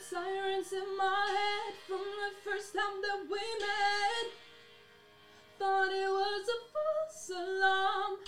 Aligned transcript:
sirens 0.00 0.72
in 0.72 0.96
my 0.96 1.26
head 1.38 1.74
from 1.86 2.04
the 2.22 2.30
first 2.44 2.74
time 2.74 3.00
that 3.02 3.22
we 3.30 3.44
met. 3.60 4.26
Thought 5.58 5.92
it 5.92 6.08
was 6.08 6.44
a 6.56 6.60
false 6.74 7.30
alarm. 7.30 8.18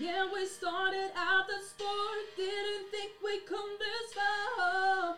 Yeah, 0.00 0.26
we 0.32 0.46
started 0.46 1.10
out 1.16 1.46
the 1.48 1.58
sport, 1.58 2.22
didn't 2.36 2.90
think 2.90 3.12
we'd 3.24 3.46
come 3.46 3.72
this 3.78 4.14
far. 4.14 5.16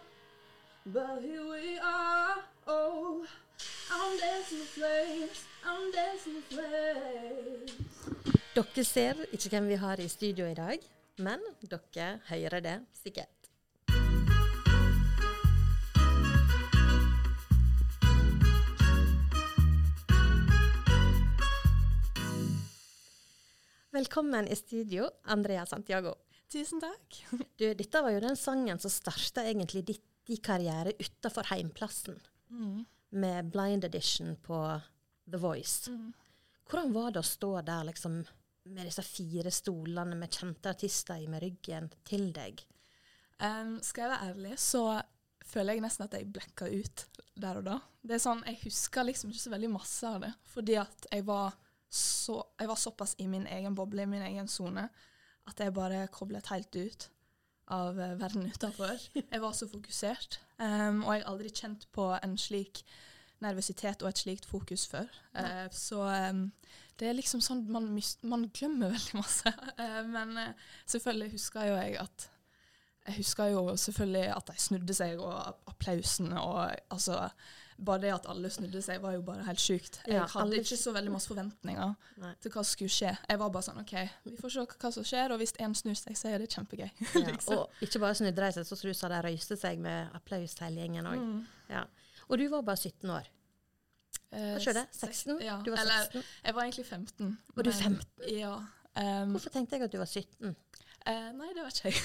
But 0.87 1.21
here 1.23 1.45
we 1.45 1.79
are, 1.79 2.37
oh, 2.67 3.27
I'm 3.93 4.19
dancing 4.19 4.65
flames, 4.77 5.45
I'm 5.65 5.93
dancing 5.93 6.41
flames. 6.49 7.77
Dere 8.55 8.85
ser 8.85 9.21
ikke 9.33 9.49
hvem 9.53 9.69
vi 9.69 9.77
har 9.79 10.01
i 10.01 10.09
studio 10.09 10.49
i 10.49 10.55
dag, 10.55 10.81
men 11.19 11.45
dere 11.61 12.09
hører 12.29 12.61
det 12.65 12.79
sikkert. 13.03 13.40
Velkommen 23.91 24.49
i 24.49 24.57
studio, 24.57 25.09
Andrea 25.25 25.67
Santiago. 25.67 26.15
Tusen 26.53 26.81
takk. 26.81 27.25
Du, 27.59 27.67
dette 27.75 28.03
var 28.03 28.11
jo 28.15 28.21
den 28.23 28.37
sangen 28.39 28.79
som 28.79 28.91
starta 28.93 29.45
egentlig 29.47 29.85
ditt, 29.89 30.05
din 30.27 30.41
karriere 30.45 30.93
utafor 30.99 31.49
heimplassen, 31.51 32.21
Mm. 32.51 32.85
med 33.11 33.51
blind 33.55 33.85
edition 33.85 34.37
på 34.43 34.57
The 35.31 35.39
Voice. 35.39 35.91
Mm. 35.91 36.09
Hvordan 36.67 36.93
var 36.93 37.13
det 37.15 37.21
å 37.21 37.27
stå 37.29 37.51
der 37.63 37.85
liksom, 37.87 38.17
med 38.75 38.87
disse 38.89 39.05
fire 39.07 39.51
stolene 39.55 40.17
med 40.19 40.35
kjente 40.35 40.73
artister 40.73 41.23
i 41.23 41.29
med 41.31 41.43
ryggen 41.45 41.87
til 42.05 42.33
deg? 42.35 42.65
Um, 43.39 43.77
skal 43.87 44.03
jeg 44.03 44.11
være 44.11 44.33
ærlig, 44.33 44.57
så 44.59 44.83
føler 45.47 45.77
jeg 45.79 45.85
nesten 45.87 46.09
at 46.09 46.17
jeg 46.19 46.27
blekka 46.35 46.67
ut 46.75 47.05
der 47.39 47.61
og 47.63 47.69
da. 47.71 47.79
Det 48.03 48.19
er 48.19 48.23
sånn, 48.27 48.43
Jeg 48.47 48.59
husker 48.65 49.07
liksom 49.07 49.31
ikke 49.31 49.45
så 49.47 49.55
veldig 49.55 49.71
masse 49.71 50.11
av 50.11 50.21
det, 50.27 50.33
fordi 50.51 50.75
at 50.83 51.07
jeg 51.13 51.27
var, 51.31 51.55
så, 51.91 52.39
jeg 52.61 52.69
var 52.71 52.79
såpass 52.79 53.17
i 53.19 53.27
min 53.27 53.47
egen 53.51 53.75
boble, 53.75 54.03
i 54.03 54.11
min 54.11 54.23
egen 54.23 54.49
sone, 54.49 54.89
at 55.51 55.61
jeg 55.61 55.75
bare 55.75 56.07
koblet 56.15 56.53
helt 56.53 56.77
ut 56.77 57.09
av 57.71 58.01
eh, 58.01 58.17
verden 58.21 58.47
utenfor. 58.55 58.99
Jeg 59.21 59.43
var 59.43 59.53
så 59.57 59.69
fokusert, 59.71 60.41
um, 60.59 61.05
og 61.05 61.15
jeg 61.15 61.25
har 61.25 61.31
aldri 61.33 61.51
kjent 61.55 61.89
på 61.95 62.13
en 62.23 62.37
slik 62.39 62.85
nervøsitet 63.41 64.03
og 64.05 64.11
et 64.11 64.21
slikt 64.21 64.47
fokus 64.47 64.87
før. 64.91 65.09
Uh, 65.35 65.67
så 65.73 66.05
um, 66.31 66.51
det 67.01 67.09
er 67.09 67.17
liksom 67.17 67.41
sånn 67.43 67.65
man, 67.73 67.89
man 68.23 68.51
glemmer 68.55 68.93
veldig 68.97 69.17
masse. 69.19 69.55
Uh, 69.81 70.03
men 70.07 70.37
uh, 70.39 70.69
selvfølgelig 70.87 71.35
husker 71.39 71.71
jo 71.71 71.81
jeg 71.81 71.97
at 72.05 72.29
jeg 73.09 73.17
husker 73.17 73.49
jo 73.51 73.63
selvfølgelig 73.81 74.27
at 74.37 74.51
de 74.51 74.61
snudde 74.61 74.95
seg, 74.95 75.19
og 75.25 75.71
applausen 75.73 76.35
og 76.37 76.75
altså 76.93 77.31
Bare 77.85 78.01
det 78.03 78.11
at 78.13 78.27
alle 78.29 78.51
snudde 78.53 78.83
seg, 78.85 78.99
var 79.01 79.15
jo 79.15 79.23
bare 79.25 79.45
helt 79.47 79.61
sjukt. 79.63 80.01
Jeg 80.07 80.15
Ja, 80.19 80.27
hadde 80.27 80.59
ikke 80.61 80.77
så 80.77 80.93
veldig 80.93 81.13
masse 81.15 81.29
forventninger 81.31 81.95
Nei. 82.21 82.35
til 82.43 82.51
hva 82.53 82.63
som 82.65 82.71
skulle 82.75 82.91
skje. 82.93 83.17
Jeg 83.29 83.39
var 83.41 83.49
bare 83.55 83.63
sånn 83.63 83.81
OK, 83.81 83.95
vi 84.27 84.37
får 84.37 84.51
se 84.53 84.65
hva 84.83 84.91
som 84.93 85.05
skjer, 85.05 85.33
og 85.33 85.39
hvis 85.41 85.53
én 85.65 85.75
snur 85.75 85.95
seg, 85.97 86.17
så 86.17 86.29
er 86.29 86.39
det 86.43 86.51
kjempegøy. 86.53 86.91
Ja, 87.15 87.27
liksom. 87.31 87.57
og 87.59 87.71
ikke 87.87 87.99
bare 88.03 88.15
snudde 88.15 88.37
de 88.37 88.53
seg, 88.53 88.67
så 88.69 88.77
du 88.83 88.93
sa, 88.95 89.09
de 89.09 89.21
røyste 89.25 89.57
seg 89.57 89.79
med 89.81 90.11
applaus 90.15 90.59
hele 90.61 90.81
gjengen 90.85 91.07
òg. 91.09 91.19
Mm. 91.25 91.47
Ja. 91.71 91.85
Og 92.29 92.39
du 92.39 92.49
var 92.53 92.63
bare 92.63 92.77
17 92.77 93.11
år. 93.11 93.31
Eh, 94.33 94.53
Hva 94.55 94.61
skjedde? 94.63 94.85
seks- 94.93 95.25
16? 95.25 95.41
Ja. 95.43 95.57
Du 95.65 95.71
var 95.73 95.79
Eller 95.81 96.23
jeg 96.45 96.55
var 96.55 96.63
egentlig 96.63 96.87
15. 96.87 97.39
Var 97.57 97.63
du 97.63 97.71
men- 97.71 97.79
15? 97.83 98.37
Ja. 98.39 98.55
Um, 98.97 99.31
Hvorfor 99.33 99.51
tenkte 99.51 99.77
jeg 99.79 99.83
at 99.89 99.93
du 99.93 99.99
var 99.99 100.07
17? 100.07 100.55
Uh, 101.09 101.33
nei, 101.33 101.49
det 101.57 101.65
vet 101.65 101.81
ikke 101.81 101.93
jeg. 101.95 102.03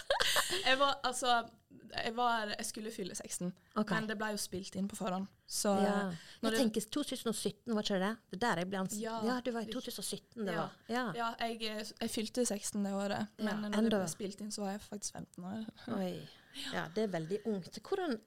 jeg 0.68 0.78
var 0.78 1.00
altså 1.04 1.48
jeg, 1.92 2.12
var, 2.16 2.46
jeg 2.56 2.66
skulle 2.66 2.90
fylle 2.94 3.14
16, 3.14 3.52
okay. 3.76 3.94
men 3.94 4.06
det 4.08 4.16
ble 4.18 4.30
jo 4.32 4.40
spilt 4.40 4.76
inn 4.76 4.88
på 4.88 4.96
forhånd. 4.98 5.26
Så 5.50 5.72
Ja. 5.82 6.10
Jeg 6.42 6.50
det- 6.52 6.58
tenker 6.60 6.80
2017, 6.90 7.74
var 7.74 7.82
ikke 7.82 7.98
det 7.98 8.00
det? 8.00 8.16
Er 8.32 8.36
der 8.44 8.56
jeg 8.62 8.68
ble 8.70 8.78
ansatt. 8.78 9.00
Ja, 9.00 9.20
Ja, 9.24 9.40
du 9.40 9.50
var 9.52 9.60
i 9.60 9.72
2017 9.72 10.44
det 10.46 10.52
Ja. 10.54 10.60
var. 10.60 10.70
Ja. 10.88 11.12
Ja, 11.16 11.34
jeg, 11.40 11.60
jeg 12.00 12.10
fylte 12.10 12.46
16 12.46 12.84
det 12.84 12.92
året, 12.92 13.28
men 13.38 13.62
Ja, 13.64 13.68
når 13.70 13.90
det 13.90 14.00
ble 14.00 14.08
spilt 14.08 14.40
inn, 14.40 14.50
så 14.50 14.62
var 14.62 14.70
jeg 14.72 14.80
faktisk 14.80 15.12
15 15.12 15.44
år. 15.44 15.66
Oi. 15.98 16.28
Ja, 16.72 16.88
det 16.94 17.04
er 17.04 17.08
veldig 17.18 17.40
ungt. 17.46 17.78
Hvordan, 17.82 18.20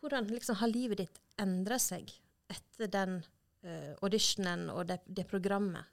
hvordan 0.00 0.26
liksom 0.28 0.56
har 0.56 0.68
livet 0.68 0.98
ditt 0.98 1.18
endra 1.38 1.78
seg 1.78 2.12
etter 2.50 2.86
den 2.86 3.24
uh, 3.64 3.94
auditionen 4.02 4.68
og 4.70 4.86
det, 4.86 5.00
det 5.08 5.26
programmet? 5.26 5.84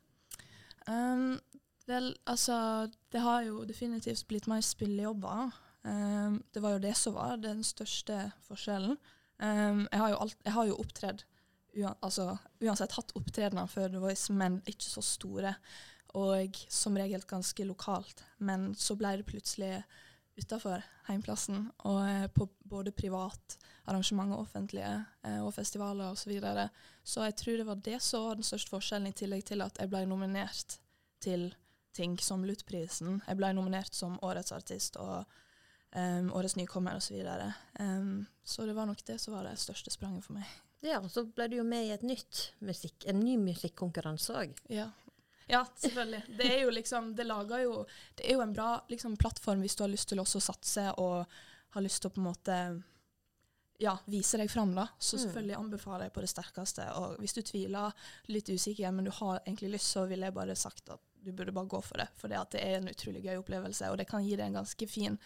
Um, 0.88 1.40
vel, 1.88 2.16
altså 2.28 2.90
Det 3.12 3.22
har 3.22 3.44
jo 3.44 3.64
definitivt 3.66 4.28
blitt 4.28 4.48
mer 4.48 4.62
spillejobber. 4.62 5.52
Um, 5.84 6.42
det 6.54 6.62
var 6.62 6.76
jo 6.76 6.84
det 6.84 6.94
som 6.98 7.16
var 7.18 7.42
den 7.42 7.64
største 7.66 8.28
forskjellen. 8.46 8.98
Um, 9.42 9.88
jeg 9.88 10.00
har 10.00 10.14
jo, 10.14 10.20
alt, 10.26 10.38
jeg 10.46 10.54
har 10.54 10.68
jo 10.70 10.80
opptredd 10.84 11.24
uan, 11.78 11.96
altså, 12.04 12.36
uansett 12.62 12.94
hatt 12.98 13.16
opptredener 13.18 13.70
før 13.72 13.90
The 13.90 14.04
Voice, 14.04 14.34
men 14.34 14.60
ikke 14.70 14.90
så 14.90 15.04
store. 15.06 15.56
Og 16.20 16.58
som 16.70 16.98
regel 17.00 17.24
ganske 17.28 17.66
lokalt. 17.66 18.26
Men 18.44 18.72
så 18.76 18.98
ble 19.00 19.16
det 19.22 19.30
plutselig 19.30 19.78
utafor 20.40 20.84
heimplassen, 21.10 21.66
og 21.88 22.00
eh, 22.08 22.28
på 22.32 22.48
både 22.72 22.94
privat 22.96 23.58
arrangement 23.90 24.32
og 24.34 24.46
offentlige 24.46 24.92
eh, 25.28 25.40
og 25.44 25.52
festivaler 25.54 26.12
osv. 26.12 26.24
Så, 26.24 26.30
videre. 26.30 26.68
så 27.04 27.26
jeg 27.28 27.36
tror 27.36 27.58
det 27.60 27.68
var 27.68 27.82
det 27.84 27.98
som 28.04 28.28
var 28.28 28.40
den 28.40 28.48
største 28.48 28.72
forskjellen, 28.72 29.12
i 29.12 29.18
tillegg 29.18 29.44
til 29.48 29.64
at 29.66 29.80
jeg 29.80 29.92
ble 29.92 30.06
nominert 30.08 30.80
til 31.22 31.50
ting 31.94 32.16
som 32.24 32.46
Lutprisen. 32.48 33.20
Jeg 33.28 33.38
ble 33.38 33.52
nominert 33.54 33.96
som 33.96 34.20
årets 34.24 34.54
artist 34.56 34.96
og 35.02 35.28
um, 35.96 36.32
årets 36.34 36.56
nykommer 36.56 36.96
osv. 36.98 37.18
Så, 37.22 37.52
um, 37.80 38.26
så 38.44 38.66
det 38.66 38.74
var 38.78 38.86
nok 38.90 39.04
det 39.06 39.20
som 39.22 39.34
var 39.36 39.44
det 39.50 39.58
største 39.60 39.92
spranget 39.94 40.26
for 40.26 40.38
meg. 40.40 40.48
Ja, 40.82 40.98
og 41.00 41.12
så 41.14 41.26
ble 41.30 41.48
du 41.52 41.60
jo 41.60 41.64
med 41.68 41.86
i 41.86 41.94
et 41.94 42.04
nytt 42.04 42.52
musikk, 42.66 43.06
en 43.06 43.20
ny 43.22 43.36
musikkonkurranse 43.38 44.34
òg. 44.34 44.56
Ja. 44.74 44.88
ja, 45.48 45.66
selvfølgelig. 45.78 46.24
Det 46.40 46.48
er 46.56 46.64
jo 46.64 46.72
liksom 46.74 47.12
Det 47.16 47.26
lager 47.28 47.62
jo 47.68 47.76
Det 48.18 48.26
er 48.26 48.34
jo 48.40 48.42
en 48.42 48.54
bra 48.56 48.72
liksom, 48.90 49.18
plattform 49.18 49.62
hvis 49.62 49.76
du 49.78 49.84
har 49.84 49.92
lyst 49.94 50.10
til 50.10 50.20
også 50.24 50.42
å 50.42 50.48
satse 50.48 50.88
og 50.98 51.26
har 51.76 51.86
lyst 51.86 52.02
til 52.02 52.10
å 52.10 52.16
på 52.16 52.20
en 52.24 52.28
måte 52.32 52.58
ja, 53.82 53.96
vise 54.06 54.38
deg 54.38 54.50
fram, 54.52 54.76
da. 54.76 54.88
Så 55.00 55.18
Mm. 55.18 55.22
selvfølgelig 55.24 55.56
anbefaler 55.58 56.04
jeg 56.06 56.14
på 56.14 56.22
det 56.22 56.30
sterkeste. 56.30 56.84
Og 56.98 57.16
hvis 57.18 57.34
du 57.34 57.42
tviler, 57.42 57.94
litt 58.28 58.50
usikker, 58.50 58.92
men 58.92 59.06
du 59.06 59.12
har 59.12 59.40
egentlig 59.40 59.72
lyst, 59.72 59.90
så 59.96 60.04
ville 60.06 60.28
jeg 60.28 60.34
bare 60.36 60.56
sagt 60.56 60.90
at 60.94 61.02
du 61.24 61.32
burde 61.32 61.52
bare 61.54 61.70
gå 61.70 61.82
for 61.86 61.98
det. 62.02 62.08
For 62.18 62.28
det, 62.32 62.38
at 62.40 62.52
det 62.56 62.62
er 62.66 62.78
en 62.80 62.88
utrolig 62.92 63.24
gøy 63.24 63.38
opplevelse, 63.42 63.90
og 63.92 63.98
det 64.02 64.08
kan 64.10 64.24
gi 64.26 64.36
deg 64.36 64.48
en 64.50 64.60
ganske 64.62 64.88
fin 64.90 65.18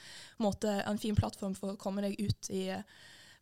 måte, 0.44 0.82
en 0.86 0.98
fin 1.02 1.16
plattform 1.16 1.56
for 1.56 1.74
å 1.74 1.80
komme 1.80 2.02
deg 2.06 2.18
ut 2.20 2.50
i 2.52 2.66
eh, 2.76 2.84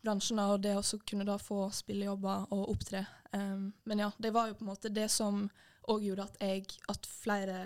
bransjen, 0.04 0.38
da, 0.38 0.50
og 0.54 0.62
det 0.62 0.76
også 0.78 1.00
kunne 1.08 1.26
da 1.26 1.38
få 1.40 1.70
spillejobber 1.74 2.48
og 2.52 2.70
opptre. 2.76 3.06
Um, 3.34 3.72
men 3.86 4.00
ja, 4.04 4.12
det 4.20 4.34
var 4.36 4.48
jo 4.52 4.58
på 4.60 4.66
en 4.66 4.72
måte 4.74 4.92
det 4.94 5.10
som 5.10 5.46
òg 5.90 6.04
gjorde 6.06 6.24
at 6.30 6.42
jeg, 6.44 6.66
at 6.92 7.06
flere 7.10 7.58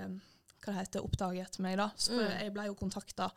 hva 0.67 0.73
det 0.73 0.79
heter, 0.81 1.03
oppdaget 1.05 1.59
meg, 1.63 1.77
da. 1.79 1.89
Så 1.95 2.11
Mm. 2.17 2.29
jeg 2.41 2.53
ble 2.53 2.65
jo 2.67 2.75
kontakta 2.75 3.29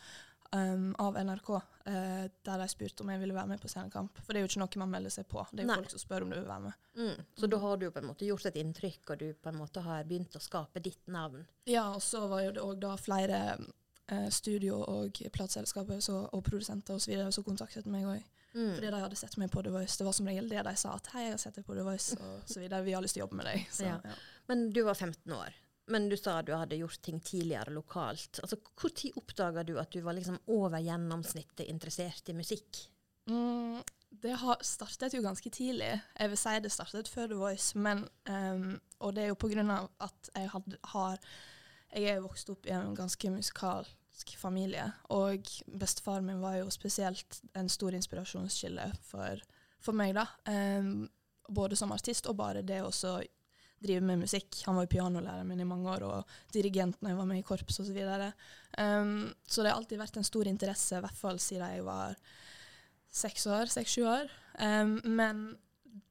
um, 0.52 0.94
av 0.98 1.14
NRK, 1.14 1.50
uh, 1.50 2.28
der 2.44 2.58
de 2.58 2.68
spurte 2.68 3.00
om 3.04 3.08
jeg 3.12 3.20
ville 3.20 3.34
være 3.34 3.46
med 3.48 3.60
på 3.62 3.68
Scenekamp. 3.68 4.18
For 4.24 4.32
det 4.32 4.40
er 4.40 4.46
jo 4.46 4.50
ikke 4.50 4.62
noe 4.62 4.82
man 4.84 4.90
melder 4.96 5.10
seg 5.10 5.28
på. 5.28 5.44
Det 5.52 5.60
er 5.60 5.66
jo 5.66 5.70
Nei. 5.72 5.76
folk 5.82 5.90
som 5.90 6.02
spør 6.02 6.22
om 6.26 6.30
du 6.30 6.36
vil 6.40 6.48
være 6.48 6.60
med. 6.60 6.72
Mm. 6.96 7.24
Så 7.38 7.50
da 7.50 7.58
har 7.58 7.76
du 7.76 7.90
på 7.90 7.98
en 8.02 8.06
måte 8.10 8.26
gjort 8.26 8.46
et 8.50 8.56
inntrykk, 8.56 9.10
og 9.10 9.18
du 9.18 9.28
på 9.34 9.48
en 9.52 9.60
måte 9.60 9.80
har 9.86 10.04
begynt 10.04 10.34
å 10.36 10.42
skape 10.42 10.82
ditt 10.82 11.06
navn. 11.08 11.46
Ja, 11.66 11.88
og 11.94 12.02
så 12.02 12.26
var 12.28 12.42
jo 12.42 12.52
det 12.52 12.62
òg 12.66 12.80
da 12.80 12.96
flere 12.96 13.40
uh, 14.10 14.28
studio- 14.30 14.82
og 14.84 15.22
plateselskaper 15.32 16.00
så- 16.02 16.28
og 16.32 16.44
produsenter 16.44 16.94
osv. 16.94 17.30
som 17.32 17.44
kontaktet 17.44 17.86
meg 17.86 18.04
òg. 18.04 18.22
Mm. 18.54 18.74
Fordi 18.74 18.90
de 18.90 18.98
hadde 19.00 19.14
sett 19.16 19.36
meg 19.38 19.50
på 19.52 19.62
The 19.62 19.70
Voice. 19.70 19.96
Det 19.96 20.04
var 20.04 20.12
som 20.12 20.26
regel 20.26 20.48
det 20.48 20.64
de 20.66 20.74
sa. 20.76 20.94
at 20.94 21.06
'Hei, 21.06 21.22
jeg 21.22 21.30
har 21.32 21.38
sett 21.38 21.54
deg 21.54 21.64
på 21.66 21.74
The 21.74 21.84
Voice', 21.86 22.16
og 22.20 22.42
så 22.48 22.58
videre. 22.60 22.82
Vi 22.82 22.92
har 22.92 23.02
lyst 23.02 23.14
til 23.14 23.22
å 23.22 23.26
jobbe 23.28 23.36
med 23.36 23.46
deg. 23.46 23.66
Så, 23.70 23.84
Ja. 23.84 24.00
ja. 24.04 24.10
Men 24.48 24.72
du 24.72 24.82
var 24.82 24.94
15 24.94 25.32
år. 25.32 25.54
Men 25.90 26.08
du 26.08 26.16
sa 26.16 26.38
du 26.42 26.52
hadde 26.54 26.78
gjort 26.78 27.02
ting 27.02 27.20
tidligere 27.20 27.74
lokalt. 27.74 28.40
Altså, 28.42 28.56
tid 28.94 29.16
oppdaga 29.18 29.64
du 29.66 29.74
at 29.80 29.92
du 29.92 30.00
var 30.06 30.14
liksom 30.16 30.38
over 30.46 30.78
gjennomsnittet 30.78 31.66
interessert 31.66 32.30
i 32.30 32.36
musikk? 32.36 32.84
Mm, 33.30 33.82
det 34.22 34.36
har 34.42 34.62
startet 34.66 35.14
jo 35.14 35.22
ganske 35.22 35.50
tidlig. 35.50 35.92
Jeg 36.18 36.30
vil 36.32 36.38
si 36.38 36.56
det 36.62 36.72
startet 36.72 37.10
før 37.10 37.30
The 37.30 37.38
Voice, 37.38 37.78
men 37.78 38.06
um, 38.28 38.80
Og 39.00 39.14
det 39.14 39.24
er 39.24 39.32
jo 39.32 39.38
på 39.38 39.50
grunn 39.52 39.70
av 39.70 39.88
at 40.00 40.30
jeg 40.34 40.50
hadde, 40.54 40.78
har 40.94 41.18
Jeg 41.92 42.16
er 42.16 42.22
vokst 42.22 42.50
opp 42.50 42.66
i 42.66 42.74
en 42.74 42.94
ganske 42.94 43.30
musikalsk 43.30 44.36
familie, 44.38 44.92
og 45.10 45.46
bestefaren 45.66 46.26
min 46.26 46.42
var 46.42 46.60
jo 46.60 46.70
spesielt 46.70 47.40
en 47.58 47.68
stor 47.68 47.96
inspirasjonskilde 47.98 48.92
for, 49.02 49.42
for 49.82 49.96
meg, 49.96 50.14
da. 50.14 50.26
Um, 50.46 51.08
både 51.48 51.76
som 51.76 51.90
artist 51.92 52.28
og 52.30 52.36
bare 52.38 52.62
det 52.62 52.78
å 52.84 52.92
drive 53.80 54.04
med 54.04 54.22
musikk. 54.22 54.62
Han 54.66 54.76
var 54.76 54.86
jo 54.86 54.92
pianolæreren 54.94 55.48
min 55.48 55.62
i 55.62 55.68
mange 55.68 55.90
år, 55.90 56.04
og 56.04 56.52
dirigent 56.54 57.00
når 57.00 57.12
jeg 57.12 57.18
var 57.20 57.30
med 57.30 57.40
i 57.40 57.46
korps 57.46 57.80
osv. 57.82 57.96
Så, 57.96 58.30
um, 58.84 59.14
så 59.46 59.62
det 59.64 59.72
har 59.72 59.80
alltid 59.80 60.00
vært 60.00 60.20
en 60.20 60.28
stor 60.28 60.50
interesse, 60.50 60.98
i 60.98 61.04
hvert 61.04 61.18
fall 61.18 61.40
siden 61.42 61.74
jeg 61.76 61.86
var 61.86 62.16
seks 63.10 63.46
år, 63.50 63.72
seks-sju 63.72 64.04
år. 64.06 64.30
Um, 64.60 64.98
men 65.04 65.44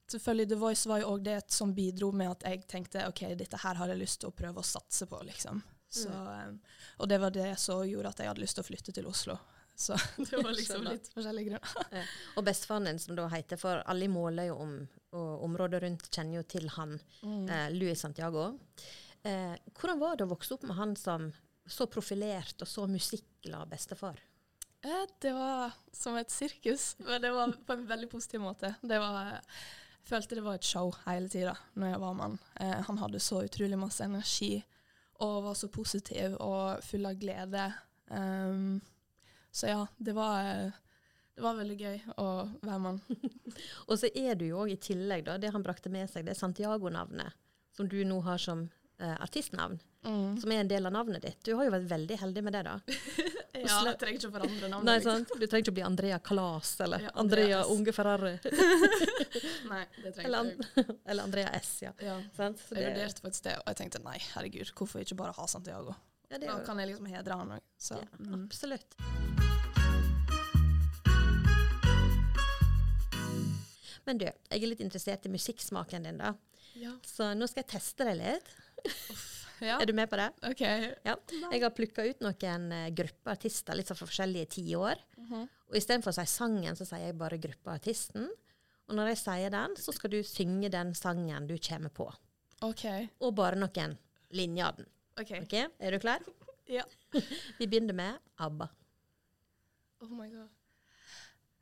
selvfølgelig 0.10 0.50
The 0.50 0.62
Voice 0.63 0.89
var 0.89 1.04
jo 1.04 1.13
òg 1.13 1.27
det 1.27 1.39
som 1.54 1.74
bidro 1.75 2.12
med 2.12 2.33
at 2.33 2.48
jeg 2.50 2.66
tenkte 2.69 3.06
OK, 3.07 3.27
dette 3.38 3.62
her 3.62 3.77
har 3.80 3.94
jeg 3.94 4.01
lyst 4.01 4.24
til 4.24 4.31
å 4.31 4.36
prøve 4.36 4.63
å 4.63 4.65
satse 4.65 5.07
på, 5.10 5.22
liksom. 5.27 5.62
Så, 5.89 6.10
um, 6.10 6.60
og 7.01 7.10
det 7.10 7.18
var 7.22 7.33
det 7.33 7.54
som 7.62 7.81
gjorde 7.88 8.12
at 8.12 8.19
jeg 8.22 8.30
hadde 8.30 8.44
lyst 8.44 8.60
til 8.60 8.65
å 8.65 8.69
flytte 8.69 8.94
til 8.94 9.10
Oslo. 9.10 9.38
Så 9.80 9.95
det 10.18 10.44
var 10.44 10.54
liksom 10.60 10.83
litt 10.89 11.07
forskjellige 11.13 11.54
grunner. 11.54 12.10
Og 12.36 12.45
bestefaren 12.45 12.89
din, 12.89 13.00
som 13.00 13.15
da 13.18 13.30
heter 13.31 13.60
For 13.60 13.81
alle 13.89 14.10
måler 14.12 14.50
jo 14.50 14.60
om, 14.65 14.74
og 15.12 15.44
området 15.44 15.82
rundt 15.84 16.10
kjenner 16.12 16.36
jo 16.40 16.44
til 16.44 16.68
han, 16.76 17.00
Mm. 17.24 17.50
eh, 17.50 17.70
Louis 17.72 18.00
Santiago. 18.00 18.60
Eh, 19.24 19.56
hvordan 19.74 20.00
var 20.00 20.16
det 20.16 20.26
å 20.28 20.30
vokse 20.36 20.54
opp 20.54 20.64
med 20.64 20.76
han 20.78 20.96
som 20.96 21.32
så 21.68 21.86
profilert 21.88 22.62
og 22.62 22.68
så 22.68 22.88
musikkglad 22.88 23.70
bestefar? 23.70 24.18
Eh, 24.84 25.06
Det 25.20 25.34
var 25.34 25.74
som 25.92 26.16
et 26.16 26.30
sirkus, 26.32 26.96
men 27.00 27.22
det 27.22 27.32
var 27.34 27.52
på 27.52 27.74
en 27.74 27.88
veldig 27.88 28.10
positiv 28.10 28.40
måte. 28.42 28.76
Det 28.82 28.98
var, 29.00 29.34
jeg 29.34 29.42
følte 30.06 30.36
det 30.36 30.44
var 30.44 30.56
et 30.56 30.64
show 30.64 30.92
hele 31.06 31.28
tida 31.30 31.58
når 31.76 31.92
jeg 31.92 32.00
var 32.00 32.14
med 32.14 32.24
han. 32.24 32.40
Eh, 32.62 32.82
han 32.84 32.98
hadde 32.98 33.20
så 33.20 33.44
utrolig 33.44 33.78
masse 33.78 34.02
energi 34.02 34.64
og 35.20 35.44
var 35.44 35.54
så 35.54 35.68
positiv 35.68 36.38
og 36.40 36.82
full 36.84 37.06
av 37.06 37.16
glede. 37.20 37.74
Um, 38.10 38.82
så 39.52 39.68
ja, 39.68 39.86
det 40.02 40.16
var, 40.16 40.46
eh, 40.46 40.72
det 41.39 41.45
var 41.45 41.56
veldig 41.56 41.77
gøy 41.80 42.00
å 42.19 42.27
være 42.68 42.80
mann. 42.83 42.97
Og 43.89 43.95
så 44.01 44.09
er 44.12 44.36
du 44.36 44.50
jo 44.50 44.59
òg 44.65 44.74
i 44.75 44.80
tillegg, 44.83 45.24
da, 45.30 45.38
det 45.39 45.53
han 45.56 45.63
brakte 45.63 45.88
med 45.94 46.09
seg, 46.12 46.25
det 46.27 46.36
er 46.36 46.39
Santiago-navnet, 46.41 47.31
som 47.75 47.88
du 47.88 48.01
nå 48.03 48.18
har 48.27 48.41
som 48.44 48.68
eh, 49.00 49.15
artistnavn, 49.24 49.80
Mm. 50.00 50.38
som 50.39 50.51
er 50.56 50.62
en 50.62 50.68
del 50.71 50.86
av 50.88 50.94
navnet 50.95 51.19
ditt. 51.25 51.41
Du 51.44 51.50
har 51.59 51.65
jo 51.68 51.71
vært 51.74 51.89
veldig 51.89 52.15
heldig 52.21 52.41
med 52.45 52.53
det, 52.56 52.62
da. 52.63 52.77
Ja, 53.59 53.81
jeg 53.89 53.97
trenger 54.00 54.15
ikke 54.21 54.30
å 54.30 54.31
forandre 54.31 54.69
navnet. 54.71 54.86
Nei, 54.88 54.94
liksom. 55.01 55.25
sant? 55.25 55.33
Du 55.36 55.44
trenger 55.44 55.63
ikke 55.65 55.74
å 55.74 55.75
bli 55.75 55.83
Andrea 55.83 56.19
Kalas 56.24 56.69
eller 56.86 57.03
Ja, 57.03 57.12
Andrea 57.19 57.57
Unge 57.74 57.91
Ferrari. 57.97 58.31
Nei, 59.74 59.81
det 60.00 60.13
trenger 60.15 60.30
Eller, 60.30 60.53
jeg 60.53 60.56
ikke. 60.86 60.95
Eller 61.03 61.27
Andrea 61.27 61.51
S, 61.59 61.74
ja. 61.83 61.91
Ja. 62.00 62.15
Sant? 62.38 62.63
Så 62.63 62.77
Jeg 62.80 62.86
det- 62.86 62.94
vurderte 62.95 63.25
faktisk 63.27 63.50
det, 63.50 63.57
og 63.59 63.68
jeg 63.74 63.81
tenkte 63.81 64.03
nei, 64.07 64.15
herregud, 64.38 64.71
hvorfor 64.80 65.03
ikke 65.03 65.19
bare 65.19 65.36
ha 65.36 65.50
Santiago? 65.51 65.97
ja, 66.31 66.38
det 66.38 66.47
Da 66.47 66.62
kan 66.63 66.80
jeg 66.80 66.94
liksom 66.94 67.12
hedre 67.12 67.41
han 67.44 67.57
òg. 67.59 67.68
Ja, 67.91 68.00
mm. 68.24 68.38
Absolutt. 68.45 68.95
Men 74.10 74.18
du, 74.18 74.26
jeg 74.26 74.58
er 74.64 74.72
litt 74.72 74.82
interessert 74.82 75.28
i 75.30 75.32
musikksmaken 75.34 76.08
din, 76.08 76.18
da. 76.18 76.34
ja. 76.82 76.96
Så 77.06 77.28
nå 77.38 77.46
skal 77.50 77.62
jeg 77.62 77.70
teste 77.76 78.08
deg 78.08 78.18
litt. 78.18 78.48
ja. 79.62 79.76
Er 79.78 79.86
du 79.86 79.94
med 79.94 80.10
på 80.10 80.18
det? 80.18 80.30
OK. 80.50 80.64
Ja. 81.06 81.14
Jeg 81.52 81.62
har 81.62 81.74
plukka 81.78 82.06
ut 82.08 82.24
noen 82.26 82.66
uh, 82.74 82.88
grupper 82.96 83.36
artister 83.36 83.78
litt 83.78 83.90
sånn 83.92 84.00
fra 84.00 84.10
forskjellige 84.10 84.50
tiår. 84.58 85.04
Mhm. 85.22 85.48
Og 85.70 85.78
istedenfor 85.78 86.10
å 86.10 86.18
si 86.18 86.26
sangen, 86.32 86.74
så 86.80 86.88
sier 86.90 87.12
jeg 87.12 87.20
bare 87.20 87.38
gruppeartisten. 87.38 88.26
Og 88.90 88.96
når 88.98 89.12
jeg 89.12 89.20
sier 89.22 89.54
den, 89.54 89.76
så 89.78 89.94
skal 89.94 90.10
du 90.16 90.24
synge 90.26 90.72
den 90.74 90.96
sangen 90.98 91.46
du 91.46 91.54
kommer 91.62 91.94
på. 91.94 92.08
OK. 92.66 92.86
Og 93.22 93.36
bare 93.38 93.60
noen 93.62 93.94
linjer 94.34 94.72
av 94.72 94.80
den. 94.80 94.90
Okay. 95.22 95.44
Ok, 95.46 95.54
Er 95.78 95.94
du 95.94 96.00
klar? 96.02 96.26
Ja. 96.70 96.84
Vi 97.58 97.66
begynner 97.66 97.96
med 97.98 98.18
ABBA. 98.38 98.68
Oh 100.02 100.10
my 100.14 100.28
god. 100.30 100.50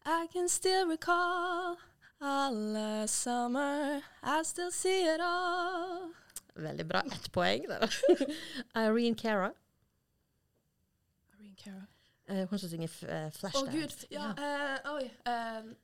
I 0.05 0.27
can 0.31 0.49
still 0.49 0.85
recall 0.87 1.77
all 2.21 3.07
summer. 3.07 4.01
I 4.23 4.43
still 4.43 4.71
see 4.71 5.03
it 5.03 5.19
all. 5.21 6.11
Veldig 6.55 6.87
bra. 6.87 7.01
Ett 7.05 7.31
poeng. 7.31 7.67
der. 7.67 8.01
Irene 8.75 9.15
Cara. 9.15 9.51
Irene 11.33 11.55
Cara. 11.63 11.85
Uh, 12.29 12.49
hun 12.49 12.59
som 12.59 12.69
synger 12.69 12.89
uh, 13.07 13.27
Å, 13.31 13.51
oh, 13.53 13.67
gud. 13.71 13.93
Ja, 14.11 14.33
oi. 14.91 15.05
Um, 15.25 15.75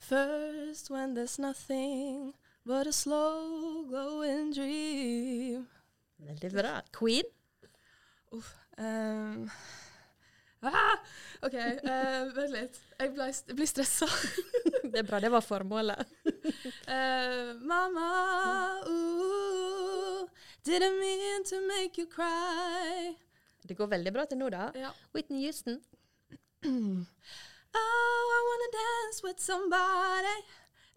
first 0.00 0.90
when 0.90 1.14
there's 1.14 1.38
nothing 1.38 2.34
but 2.64 2.86
a 2.86 2.92
slow 2.92 3.84
glowing 3.88 4.52
dream. 4.54 5.68
Veldig 6.18 6.52
bra. 6.52 6.80
Queen. 6.92 7.24
Um, 8.78 9.50
ah, 10.62 10.96
OK, 11.42 11.54
uh, 11.54 12.28
vent 12.36 12.52
litt. 12.54 12.78
Jeg, 12.98 13.12
ble, 13.16 13.28
jeg 13.32 13.56
blir 13.58 13.70
stressa. 13.70 14.08
Det 14.92 15.00
er 15.00 15.06
bra. 15.08 15.20
Det 15.22 15.32
var 15.32 15.44
formålet. 15.46 16.06
Uh, 16.82 17.54
mama, 17.64 18.08
ooh, 18.90 20.28
didn't 20.66 20.98
mean 20.98 21.44
to 21.46 21.60
make 21.66 21.98
you 21.98 22.06
cry. 22.10 23.14
Det 23.62 23.76
går 23.78 23.88
veldig 23.94 24.12
bra 24.14 24.24
til 24.28 24.38
nå, 24.42 24.50
da. 24.52 24.68
Ja. 24.78 24.90
Whitney 25.14 25.46
Houston. 25.46 25.78
Oh, 26.66 28.26
I 28.36 28.40
wanna 28.48 28.70
dance 28.76 29.22
with 29.24 29.40
somebody. 29.40 30.36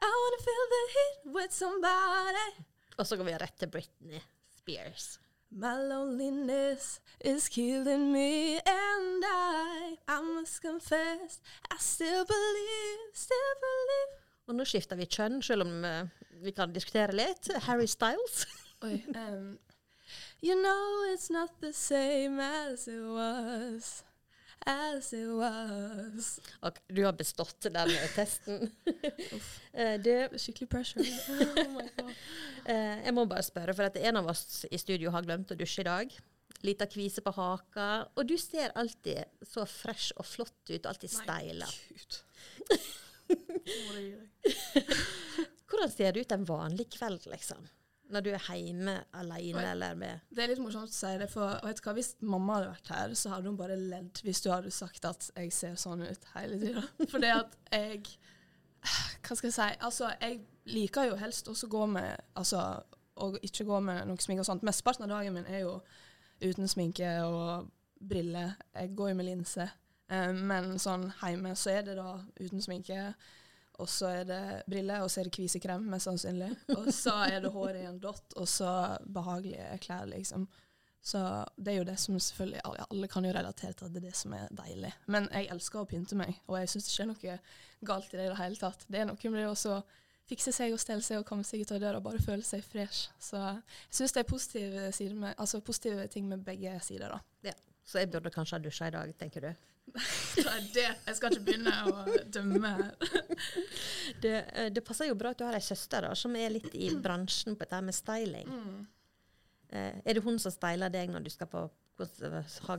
I 0.02 0.12
wanna 0.22 0.42
feel 0.44 0.66
the 0.74 0.84
heat 0.96 1.36
with 1.38 1.54
somebody. 1.54 2.66
Og 2.98 3.08
så 3.08 3.18
går 3.18 3.30
vi 3.30 3.38
rett 3.38 3.60
til 3.60 3.72
Britney 3.72 4.22
Spears. 4.58 5.16
My 5.58 5.78
loneliness 5.78 7.00
is 7.24 7.48
killing 7.48 8.12
me, 8.12 8.56
and 8.58 9.24
I, 9.26 9.96
I 10.06 10.22
must 10.22 10.62
confess, 10.62 11.40
I 11.72 11.78
still 11.80 12.26
believe, 12.26 13.00
still 13.14 13.54
believe. 13.62 14.12
Og 14.48 14.56
nå 14.60 14.66
skifter 14.68 15.00
vi 15.00 15.08
kjønn, 15.08 15.40
selv 15.42 15.64
om 15.64 15.88
uh, 15.88 16.04
vi 16.44 16.52
kan 16.52 16.76
diskutere 16.76 17.16
litt. 17.16 17.48
Harry 17.70 17.88
Styles. 17.88 18.44
Oi, 18.84 19.00
um, 19.16 19.58
you 20.44 20.60
know 20.62 21.14
it's 21.14 21.32
not 21.32 21.56
the 21.62 21.72
same 21.72 22.38
as 22.44 22.90
it 22.90 23.00
was, 23.00 24.04
as 24.66 25.14
it 25.14 25.28
was. 25.28 26.40
Ok, 26.62 26.80
du 26.88 27.04
har 27.06 27.14
bestått 27.14 27.68
den 27.72 27.92
testen. 28.16 28.72
du, 28.86 29.40
Det 30.04 30.16
er 30.16 30.38
skikkelig 30.42 30.70
pressure. 30.70 31.06
oh 31.06 31.74
my 31.76 31.88
god. 31.98 32.14
eh, 32.72 33.04
jeg 33.06 33.16
må 33.18 33.26
bare 33.30 33.46
spørre, 33.46 33.76
for 33.78 33.90
at 33.90 34.00
en 34.02 34.22
av 34.22 34.32
oss 34.34 34.66
i 34.72 34.80
studio 34.82 35.14
har 35.16 35.26
glemt 35.28 35.52
å 35.54 35.60
dusje 35.60 35.84
i 35.84 35.90
dag. 35.90 36.18
Lita 36.66 36.88
kvise 36.90 37.22
på 37.22 37.34
haka. 37.36 37.88
Og 38.16 38.28
du 38.30 38.38
ser 38.42 38.74
alltid 38.80 39.26
så 39.46 39.68
fresh 39.70 40.16
og 40.18 40.26
flott 40.26 40.72
ut, 40.72 40.82
og 40.82 40.92
alltid 40.94 41.18
steila. 41.20 41.70
Du. 43.26 44.20
Hvordan 45.66 45.90
ser 45.90 46.12
det 46.14 46.22
ut 46.28 46.34
en 46.36 46.44
vanlig 46.46 46.86
kveld, 46.94 47.24
liksom? 47.32 47.64
Når 48.14 48.22
du 48.22 48.30
er 48.36 48.44
hjemme 48.54 48.94
alene 49.18 49.62
jeg, 49.62 49.72
eller 49.72 49.96
med 49.98 50.20
Det 50.30 50.44
er 50.44 50.52
litt 50.52 50.62
morsomt 50.62 50.92
å 50.92 50.94
si 50.94 51.14
det, 51.18 51.28
for 51.32 51.56
vet 51.66 51.80
du 51.80 51.88
hva, 51.88 51.94
hvis 51.98 52.12
mamma 52.22 52.60
hadde 52.60 52.74
vært 52.76 52.92
her, 52.94 53.16
så 53.18 53.32
hadde 53.34 53.50
hun 53.50 53.58
bare 53.58 53.78
ledd 53.80 54.22
hvis 54.26 54.44
du 54.46 54.52
hadde 54.54 54.74
sagt 54.74 55.08
at 55.10 55.30
jeg 55.34 55.54
ser 55.56 55.80
sånn 55.82 56.06
ut 56.06 56.28
hele 56.36 56.60
tida. 56.62 56.84
For 57.12 57.24
det 57.24 57.32
at 57.34 57.56
jeg 57.74 58.04
Hva 59.26 59.38
skal 59.38 59.50
jeg 59.50 59.56
si? 59.56 59.70
Altså, 59.88 60.12
jeg 60.22 60.44
liker 60.70 61.10
jo 61.10 61.16
helst 61.18 61.50
også 61.50 61.70
gå 61.72 61.86
med 61.90 62.14
Altså, 62.38 62.62
å 63.16 63.32
ikke 63.42 63.66
gå 63.66 63.80
med 63.88 64.06
noe 64.10 64.22
sminke 64.22 64.44
og 64.44 64.50
sånt. 64.50 64.66
Mesteparten 64.68 65.08
av 65.08 65.14
dagen 65.16 65.34
min 65.38 65.48
er 65.50 65.64
jo 65.64 65.80
uten 66.44 66.70
sminke 66.70 67.10
og 67.24 67.72
briller. 68.06 68.58
Jeg 68.76 68.94
går 68.98 69.14
jo 69.14 69.18
med 69.18 69.30
linse. 69.30 69.68
Eh, 70.12 70.32
men 70.36 70.76
sånn 70.82 71.08
hjemme 71.22 71.56
så 71.58 71.78
er 71.78 71.88
det 71.88 71.98
da 71.98 72.20
uten 72.42 72.62
sminke. 72.62 73.14
Og 73.82 73.90
så 73.92 74.12
er 74.22 74.28
det 74.30 74.42
briller, 74.70 75.04
og 75.04 75.12
så 75.12 75.22
er 75.22 75.30
det 75.30 75.36
kvisekrem, 75.36 75.88
mest 75.92 76.08
sannsynlig. 76.08 76.52
Og 76.78 76.92
så 76.96 77.16
er 77.26 77.42
det 77.44 77.52
håret 77.52 77.82
i 77.82 77.88
en 77.90 78.00
dott, 78.00 78.36
og 78.40 78.48
så 78.48 78.70
behagelige 79.04 79.80
klær, 79.84 80.06
liksom. 80.10 80.48
Så 81.06 81.20
det 81.58 81.74
er 81.74 81.78
jo 81.78 81.86
det 81.86 82.00
som 82.02 82.16
selvfølgelig 82.18 82.62
Alle, 82.66 82.86
alle 82.90 83.08
kan 83.12 83.26
jo 83.28 83.34
relatere 83.36 83.76
til 83.78 83.86
at 83.86 83.94
det 83.94 84.00
er 84.02 84.08
det 84.08 84.16
som 84.18 84.34
er 84.34 84.48
deilig. 84.58 84.90
Men 85.14 85.28
jeg 85.30 85.52
elsker 85.54 85.84
å 85.84 85.90
pynte 85.90 86.18
meg, 86.18 86.40
og 86.48 86.58
jeg 86.58 86.72
syns 86.72 86.88
ikke 86.90 87.04
det 87.04 87.04
er 87.04 87.12
noe 87.12 87.86
galt 87.92 88.16
i 88.16 88.18
det 88.18 88.26
i 88.26 88.32
det 88.32 88.40
hele 88.40 88.60
tatt. 88.64 88.88
Det 88.90 89.04
er 89.04 89.06
noe 89.12 89.32
med 89.36 89.44
det 89.44 89.52
å 89.52 89.76
fikse 90.26 90.56
seg 90.56 90.74
og 90.74 90.82
stelle 90.82 91.06
seg 91.06 91.22
og 91.22 91.28
komme 91.30 91.46
seg 91.46 91.62
ut 91.62 91.76
av 91.76 91.84
døra 91.84 92.02
og 92.02 92.08
bare 92.08 92.24
føle 92.24 92.46
seg 92.46 92.66
fresh. 92.66 93.12
Så 93.22 93.38
jeg 93.38 93.62
syns 94.00 94.16
det 94.16 94.24
er 94.24 94.30
positive, 94.32 94.90
med, 95.14 95.36
altså 95.38 95.62
positive 95.62 96.08
ting 96.10 96.26
med 96.32 96.42
begge 96.48 96.74
sider, 96.82 97.14
da. 97.14 97.54
Så 97.86 98.02
jeg 98.02 98.10
burde 98.10 98.34
kanskje 98.34 98.58
ha 98.58 98.64
dusja 98.66 98.90
i 98.90 98.94
dag, 98.96 99.12
tenker 99.20 99.46
du? 99.46 99.66
Det? 100.76 100.88
Jeg 101.06 101.16
skal 101.18 101.32
ikke 101.32 101.46
begynne 101.46 101.76
å 101.88 102.18
dømme 102.32 102.74
her. 102.80 102.92
Det, 104.24 104.36
eh, 104.54 104.68
det 104.74 104.84
passer 104.86 105.10
jo 105.10 105.16
bra 105.20 105.32
at 105.34 105.40
du 105.40 105.46
har 105.48 105.56
ei 105.58 105.64
søster 105.64 106.06
da, 106.06 106.12
som 106.18 106.36
er 106.40 106.54
litt 106.54 106.74
i 106.78 106.90
bransjen 107.02 107.56
på 107.56 107.66
dette 107.66 107.82
med 107.86 107.96
styling. 107.96 108.52
Mm. 108.52 108.84
Eh, 109.70 109.98
er 110.06 110.18
det 110.18 110.24
hun 110.26 110.38
som 110.42 110.54
styler 110.54 110.94
deg 110.94 111.12
når 111.14 111.26
du 111.26 111.32
skal 111.34 111.50
på 111.52 111.68
ha 111.96 112.76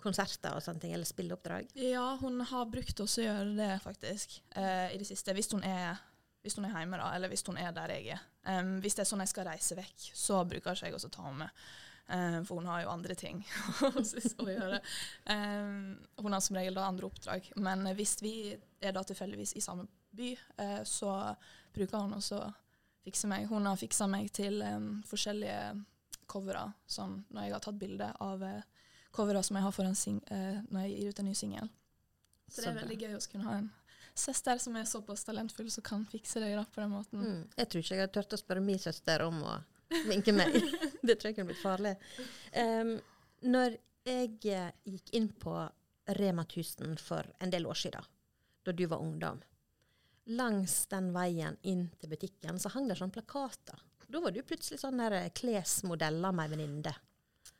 konserter 0.00 0.54
og 0.54 0.62
sånne 0.64 0.82
ting, 0.82 0.94
eller 0.94 1.08
spilleoppdrag? 1.08 1.72
Ja, 1.80 2.14
hun 2.20 2.40
har 2.46 2.70
brukt 2.70 3.02
oss 3.02 3.18
å 3.18 3.24
gjøre 3.24 3.52
det, 3.56 3.72
faktisk, 3.84 4.40
eh, 4.54 4.94
i 4.94 4.98
det 5.00 5.08
siste. 5.08 5.34
Hvis 5.36 5.50
hun, 5.52 5.64
er, 5.66 5.98
hvis 6.44 6.56
hun 6.56 6.68
er 6.68 6.76
hjemme, 6.78 7.00
da, 7.00 7.10
eller 7.16 7.32
hvis 7.32 7.44
hun 7.48 7.58
er 7.60 7.74
der 7.76 7.96
jeg 7.96 8.14
er. 8.16 8.26
Um, 8.46 8.78
hvis 8.80 8.96
det 8.96 9.04
er 9.04 9.10
sånn 9.10 9.20
jeg 9.20 9.34
skal 9.34 9.50
reise 9.50 9.76
vekk, 9.76 10.06
så 10.16 10.40
bruker 10.48 10.72
ikke 10.72 10.88
jeg 10.88 10.96
også 10.96 11.10
ta 11.12 11.26
henne 11.26 11.44
med. 11.44 11.64
Em, 12.10 12.44
for 12.44 12.58
hun 12.58 12.66
har 12.66 12.82
jo 12.82 12.90
andre 12.90 13.14
ting 13.14 13.38
å 14.42 14.48
gjøre. 14.48 14.80
Um, 15.30 15.92
hun 16.18 16.34
har 16.34 16.42
som 16.42 16.58
regel 16.58 16.74
da 16.74 16.88
andre 16.90 17.06
oppdrag. 17.06 17.52
Men 17.62 17.86
hvis 17.94 18.16
vi 18.24 18.34
er 18.82 18.96
da 18.96 19.04
tilfeldigvis 19.06 19.54
i 19.54 19.62
samme 19.62 19.86
by, 20.18 20.32
uh, 20.58 20.80
så 20.88 21.12
bruker 21.74 22.02
hun 22.02 22.16
også 22.18 22.40
å 22.42 22.50
fikse 23.06 23.30
meg. 23.30 23.46
Hun 23.50 23.68
har 23.70 23.78
fiksa 23.78 24.10
meg 24.10 24.32
til 24.34 24.58
um, 24.66 24.92
forskjellige 25.06 25.60
covere, 26.30 26.66
sånn 26.90 27.20
når 27.30 27.46
jeg 27.46 27.56
har 27.56 27.64
tatt 27.68 27.78
bilde 27.78 28.10
av 28.26 28.42
uh, 28.42 28.86
covere 29.14 29.42
som 29.46 29.58
jeg 29.58 29.66
har 29.68 29.74
for 29.74 29.86
en 29.86 29.98
sing 29.98 30.18
uh, 30.30 30.58
når 30.66 30.86
jeg 30.88 30.96
gir 30.96 31.14
ut 31.14 31.22
en 31.22 31.30
ny 31.30 31.36
singel. 31.38 31.70
Så 32.50 32.64
det 32.64 32.72
er 32.72 32.80
veldig 32.82 32.98
gøy 33.04 33.14
å 33.14 33.26
kunne 33.30 33.46
ha 33.46 33.58
en 33.60 33.70
søster 34.18 34.58
som 34.58 34.74
er 34.76 34.88
såpass 34.90 35.22
talentfull, 35.24 35.70
som 35.70 35.86
kan 35.86 36.02
fikse 36.10 36.42
det 36.42 36.50
da 36.58 36.64
på 36.66 36.82
den 36.82 36.90
måten. 36.90 37.22
Mm. 37.22 37.42
Jeg 37.54 37.70
tror 37.70 37.84
ikke 37.84 37.94
jeg 37.94 38.02
har 38.02 38.14
turt 38.14 38.34
å 38.34 38.40
spørre 38.40 38.64
min 38.64 38.82
søster 38.82 39.22
om 39.22 39.38
å 39.46 39.60
vinke 40.06 40.34
meg. 40.36 40.56
det 41.02 41.16
tror 41.16 41.30
jeg 41.30 41.38
kunne 41.38 41.50
blitt 41.52 41.62
farlig. 41.62 41.94
Um, 42.54 42.96
når 43.40 43.76
jeg 44.06 44.32
eh, 44.52 44.72
gikk 44.84 45.12
inn 45.16 45.28
på 45.40 45.54
Rema 46.18 46.42
1000 46.42 46.98
for 47.00 47.26
en 47.38 47.52
del 47.52 47.66
år 47.66 47.78
siden, 47.78 48.08
da 48.62 48.72
du 48.72 48.86
var 48.86 49.02
ungdom. 49.02 49.40
Langs 50.36 50.86
den 50.90 51.10
veien 51.14 51.56
inn 51.62 51.88
til 52.00 52.12
butikken 52.12 52.58
så 52.60 52.72
hang 52.74 52.88
det 52.88 52.98
sånne 52.98 53.14
plakater. 53.14 53.80
Da 54.10 54.20
var 54.22 54.34
du 54.34 54.42
plutselig 54.42 54.80
sånn 54.82 55.00
der 55.00 55.16
eh, 55.18 55.30
klesmodeller 55.34 56.34
med 56.34 56.48
ei 56.48 56.54
venninne. 56.54 56.94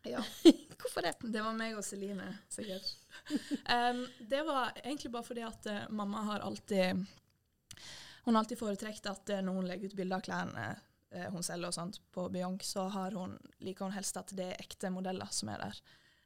Ja. 0.09 0.23
Hvorfor 0.81 1.05
det? 1.05 1.15
Det 1.21 1.43
var 1.45 1.57
meg 1.57 1.77
og 1.77 1.85
Celine, 1.85 2.27
sikkert. 2.49 2.89
Um, 3.69 4.05
det 4.31 4.43
var 4.47 4.73
egentlig 4.83 5.11
bare 5.13 5.27
fordi 5.27 5.45
at 5.47 5.67
uh, 5.71 5.83
mamma 5.93 6.23
har 6.31 6.45
alltid 6.47 7.05
Hun 8.25 8.35
har 8.35 8.41
alltid 8.43 8.59
foretrekt 8.59 9.07
at 9.07 9.31
uh, 9.31 9.43
når 9.45 9.59
hun 9.59 9.69
legger 9.69 9.93
ut 9.93 9.99
bilder 9.99 10.21
av 10.21 10.25
klærne 10.25 10.65
hun 11.33 11.43
selger 11.43 11.73
og 11.73 11.75
sånt 11.75 11.97
på 12.15 12.29
Beyonce, 12.31 12.69
så 12.77 12.85
har 12.95 13.17
hun, 13.19 13.33
liker 13.67 13.89
hun 13.89 13.97
helst 13.97 14.19
at 14.21 14.31
det 14.37 14.53
er 14.53 14.61
ekte 14.63 14.93
modeller 14.95 15.31
som 15.35 15.51
er 15.51 15.65
der. 15.65 15.81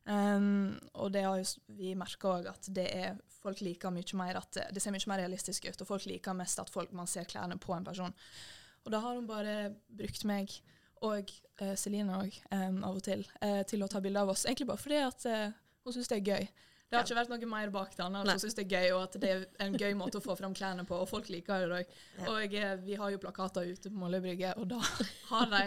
Um, 0.04 0.74
og 1.00 1.14
det 1.14 1.22
har 1.24 1.38
jo 1.40 1.46
vi 1.78 1.94
merker 1.96 2.34
òg, 2.34 2.48
at 2.50 2.68
det 2.76 2.84
er, 2.92 3.16
folk 3.40 3.62
liker 3.64 3.92
mye 3.94 4.18
mer 4.20 4.36
at 4.42 4.50
det, 4.56 4.66
det 4.76 4.82
ser 4.84 4.92
mye 4.92 5.08
mer 5.08 5.22
realistisk 5.22 5.64
ut. 5.64 5.80
Og 5.80 5.88
folk 5.88 6.04
liker 6.10 6.36
mest 6.36 6.60
at 6.60 6.72
folk, 6.72 6.92
man 6.92 7.08
ser 7.08 7.28
klærne 7.28 7.56
på 7.60 7.72
en 7.76 7.86
person. 7.86 8.12
Og 8.84 8.92
da 8.92 9.00
har 9.00 9.16
hun 9.16 9.28
bare 9.28 9.72
brukt 9.88 10.26
meg 10.28 10.52
og 11.04 11.32
uh, 11.60 11.74
Celine 11.76 12.16
òg, 12.16 12.36
um, 12.52 12.82
av 12.84 12.98
og 12.98 13.04
til, 13.04 13.24
uh, 13.40 13.62
til 13.68 13.84
å 13.84 13.88
ta 13.90 14.00
bilder 14.04 14.24
av 14.24 14.34
oss. 14.34 14.44
Egentlig 14.44 14.68
bare 14.68 14.80
fordi 14.80 15.00
at 15.04 15.26
uh, 15.28 15.56
hun 15.84 15.96
syns 15.96 16.12
det 16.12 16.20
er 16.20 16.30
gøy. 16.32 16.46
Det 16.94 17.00
har 17.00 17.08
ikke 17.08 17.18
vært 17.18 17.34
noe 17.34 17.50
mer 17.50 17.74
bak 17.74 17.92
det. 17.98 18.06
Altså, 18.06 18.38
syns 18.44 18.56
det 18.58 18.64
er 18.64 18.72
gøy, 18.78 18.88
og 18.94 19.02
at 19.08 19.20
det 19.20 19.34
er 19.34 19.44
en 19.66 19.76
gøy 19.78 19.92
måte 19.98 20.20
å 20.20 20.24
få 20.24 20.38
fram 20.38 20.54
klærne 20.56 20.86
på. 20.88 20.98
Og 21.02 21.10
folk 21.10 21.28
liker 21.32 21.66
det 21.66 21.82
òg. 21.82 21.94
Og 22.30 22.58
vi 22.86 22.98
har 23.00 23.14
jo 23.14 23.22
plakater 23.22 23.66
ute 23.66 23.90
på 23.90 24.02
Måløy 24.02 24.20
brygge, 24.24 24.54
og 24.60 24.68
da 24.70 24.80
har 25.32 25.50
de 25.52 25.64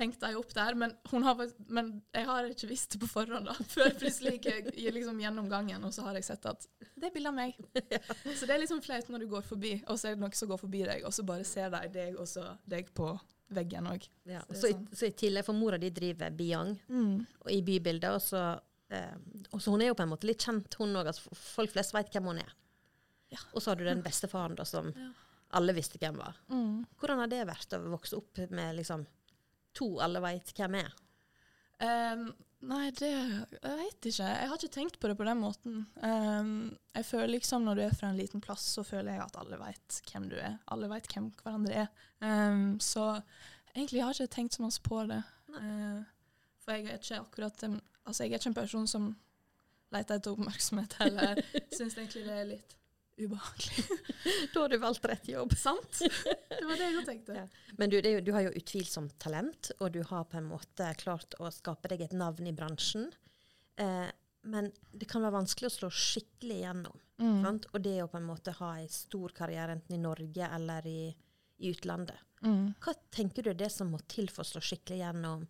hengt 0.00 0.20
dem 0.20 0.36
opp 0.40 0.54
der. 0.56 0.76
Men, 0.78 0.94
har, 1.10 1.42
men, 1.68 1.90
jeg 2.14 2.28
har 2.28 2.50
ikke 2.50 2.70
visst 2.70 2.94
det 2.94 3.02
på 3.02 3.08
forhånd, 3.10 3.48
da. 3.50 3.56
Før 3.74 3.92
plutselig 4.00 4.38
gikk 4.38 4.70
jeg 4.74 4.94
liksom 4.96 5.20
gjennom 5.22 5.50
gangen, 5.52 5.84
og 5.86 5.94
så 5.94 6.06
har 6.08 6.18
jeg 6.18 6.28
sett 6.30 6.48
at 6.50 6.66
det 7.00 7.10
er 7.10 7.14
bilde 7.14 7.32
av 7.32 7.36
meg. 7.36 7.58
Så 8.38 8.46
det 8.46 8.54
er 8.54 8.62
liksom 8.62 8.82
flaut 8.84 9.08
når 9.12 9.24
du 9.24 9.28
går 9.30 9.44
forbi, 9.46 9.74
og 9.86 9.98
så 9.98 10.10
er 10.10 10.16
det 10.16 10.22
noen 10.24 10.36
som 10.36 10.50
går 10.50 10.60
forbi 10.60 10.82
deg, 10.84 11.04
og 11.08 11.14
så 11.16 11.24
bare 11.26 11.46
ser 11.48 11.70
de 11.72 11.86
deg 11.94 12.18
og 12.20 12.28
så 12.28 12.44
deg 12.68 12.90
på 12.96 13.12
veggen 13.56 13.88
òg. 13.90 14.04
Ja. 14.28 14.42
Så, 14.50 14.60
så, 14.60 14.72
i, 14.72 14.76
så, 14.92 15.08
i, 15.08 15.14
tillegg, 15.16 15.46
for 15.46 15.56
mora 15.56 15.78
di 15.80 15.90
driver 15.94 16.34
Biang 16.34 16.74
mm. 16.88 17.14
i 17.56 17.62
bybildet, 17.66 18.12
og 18.18 18.22
så 18.22 18.42
eh, 18.42 18.58
og 19.52 19.62
så 19.62 19.70
hun 19.74 19.82
er 19.84 19.90
jo 19.92 19.96
på 19.98 20.02
en 20.02 20.10
måte 20.12 20.26
litt 20.28 20.42
kjent, 20.42 20.74
hun 20.80 20.96
òg. 20.98 21.06
Altså, 21.12 21.30
folk 21.36 21.70
flest 21.72 21.94
vet 21.94 22.10
hvem 22.14 22.30
hun 22.32 22.40
er. 22.42 22.52
Ja. 23.30 23.38
Og 23.54 23.62
så 23.62 23.70
har 23.70 23.78
du 23.78 23.84
den 23.86 24.02
bestefaren 24.02 24.56
da, 24.58 24.64
som 24.66 24.90
Ja. 24.96 25.10
alle 25.58 25.72
visste 25.76 25.98
hvem 26.02 26.16
var. 26.18 26.36
Mm. 26.50 26.84
Hvordan 26.98 27.18
har 27.22 27.30
det 27.30 27.44
vært 27.46 27.76
å 27.78 27.82
vokse 27.92 28.16
opp 28.18 28.38
med 28.50 28.76
liksom 28.80 29.06
to 29.78 29.92
alle 30.02 30.20
veit 30.24 30.50
hvem 30.58 30.74
er? 30.80 30.90
Um, 31.80 32.26
nei, 32.68 32.90
det 32.90 33.08
Jeg 33.08 33.76
vet 33.78 34.08
ikke. 34.10 34.26
Jeg 34.26 34.48
har 34.50 34.56
ikke 34.58 34.74
tenkt 34.74 34.98
på 35.00 35.08
det 35.08 35.16
på 35.16 35.24
den 35.24 35.38
måten. 35.40 35.86
Um, 36.02 36.76
jeg 36.92 37.06
føler 37.08 37.32
liksom 37.38 37.64
når 37.64 37.78
du 37.78 37.82
er 37.86 37.94
fra 37.96 38.10
en 38.10 38.18
liten 38.18 38.42
plass, 38.44 38.66
så 38.74 38.84
føler 38.84 39.14
jeg 39.14 39.22
at 39.24 39.38
alle 39.40 39.56
vet 39.62 40.00
hvem 40.10 40.26
du 40.28 40.36
er. 40.36 40.58
Alle 40.68 40.90
vet 40.92 41.06
hvem 41.14 41.30
hverandre 41.40 41.86
er. 41.86 41.88
Um, 42.20 42.78
så 42.82 43.22
egentlig 43.74 44.02
har 44.02 44.12
jeg 44.12 44.26
ikke 44.28 44.34
tenkt 44.36 44.58
så 44.58 44.66
mye 44.66 44.82
på 44.90 45.04
det. 45.08 45.22
Uh, 45.54 46.02
for 46.60 46.74
jeg 46.76 46.90
er 46.90 46.98
ikke 47.00 47.22
akkurat 47.22 47.62
en 47.70 47.80
Altså, 48.10 48.26
jeg 48.26 48.34
er 48.34 48.42
ikke 48.42 48.52
en 48.52 48.58
person 48.60 48.90
som 48.90 49.08
leter 49.94 50.18
etter 50.18 50.34
oppmerksomhet, 50.34 50.98
eller 51.06 51.40
syns 51.76 51.96
egentlig 51.96 52.26
det 52.26 52.36
er 52.36 52.52
litt 52.52 52.76
ubehagelig. 53.20 53.84
da 54.54 54.62
har 54.62 54.72
du 54.72 54.78
valgt 54.80 55.04
rett 55.04 55.28
jobb. 55.28 55.54
Sant? 55.58 56.00
Det 56.00 56.66
var 56.66 56.78
det 56.78 56.88
jeg 56.88 57.06
tenkte. 57.08 57.36
Ja. 57.36 57.46
Men 57.78 57.92
du, 57.92 57.98
jo, 58.00 58.20
du, 58.24 58.32
har 58.32 58.46
jo 58.46 58.54
utvilsomt 58.56 59.18
talent, 59.22 59.72
og 59.78 59.92
du 59.94 60.00
har 60.08 60.24
på 60.30 60.38
en 60.40 60.48
måte 60.48 60.88
klart 61.00 61.36
å 61.40 61.50
skape 61.54 61.92
deg 61.92 62.06
et 62.06 62.16
navn 62.16 62.48
i 62.48 62.54
bransjen. 62.56 63.10
Eh, 63.80 64.08
men 64.50 64.70
det 64.92 65.08
kan 65.10 65.22
være 65.24 65.36
vanskelig 65.36 65.68
å 65.68 65.76
slå 65.76 65.90
skikkelig 65.92 66.62
igjennom. 66.62 67.00
Mm. 67.20 67.44
Og 67.44 67.80
det 67.84 67.98
å 68.00 68.08
på 68.08 68.16
en 68.16 68.28
måte 68.30 68.56
ha 68.56 68.72
en 68.80 68.88
stor 68.88 69.34
karriere 69.36 69.76
enten 69.76 69.98
i 69.98 70.00
Norge 70.00 70.48
eller 70.56 70.86
i, 70.88 71.10
i 71.60 71.72
utlandet. 71.74 72.16
Mm. 72.40 72.72
Hva 72.80 72.94
tenker 73.12 73.44
du 73.44 73.50
er 73.52 73.58
det 73.60 73.68
som 73.74 73.90
må 73.92 74.00
til 74.08 74.30
for 74.32 74.46
å 74.46 74.48
slå 74.54 74.62
skikkelig 74.64 75.02
igjennom? 75.02 75.44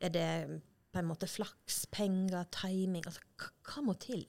Er 0.00 0.14
det 0.14 0.30
på 0.92 1.00
en 1.00 1.08
måte 1.08 1.28
flaks, 1.30 1.84
penger, 1.94 2.46
timing? 2.54 3.04
Altså, 3.06 3.22
hva, 3.66 3.84
må 3.86 3.94
til? 4.02 4.26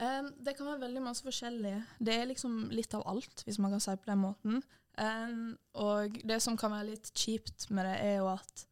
Um, 0.00 0.32
det 0.40 0.56
kan 0.56 0.70
være 0.70 0.86
veldig 0.86 1.04
masse 1.04 1.24
forskjellig. 1.26 1.74
Det 2.00 2.16
er 2.16 2.28
liksom 2.30 2.66
litt 2.72 2.94
av 2.96 3.04
alt, 3.08 3.44
hvis 3.46 3.60
man 3.62 3.74
kan 3.74 3.84
si 3.84 3.96
på 3.96 4.10
den 4.10 4.22
måten. 4.24 4.60
Um, 4.98 5.54
og 5.80 6.18
det 6.28 6.40
som 6.44 6.56
kan 6.60 6.74
være 6.74 6.90
litt 6.90 7.12
kjipt 7.16 7.70
med 7.72 7.88
det, 7.88 7.96
er 8.04 8.18
jo 8.20 8.28
at 8.32 8.66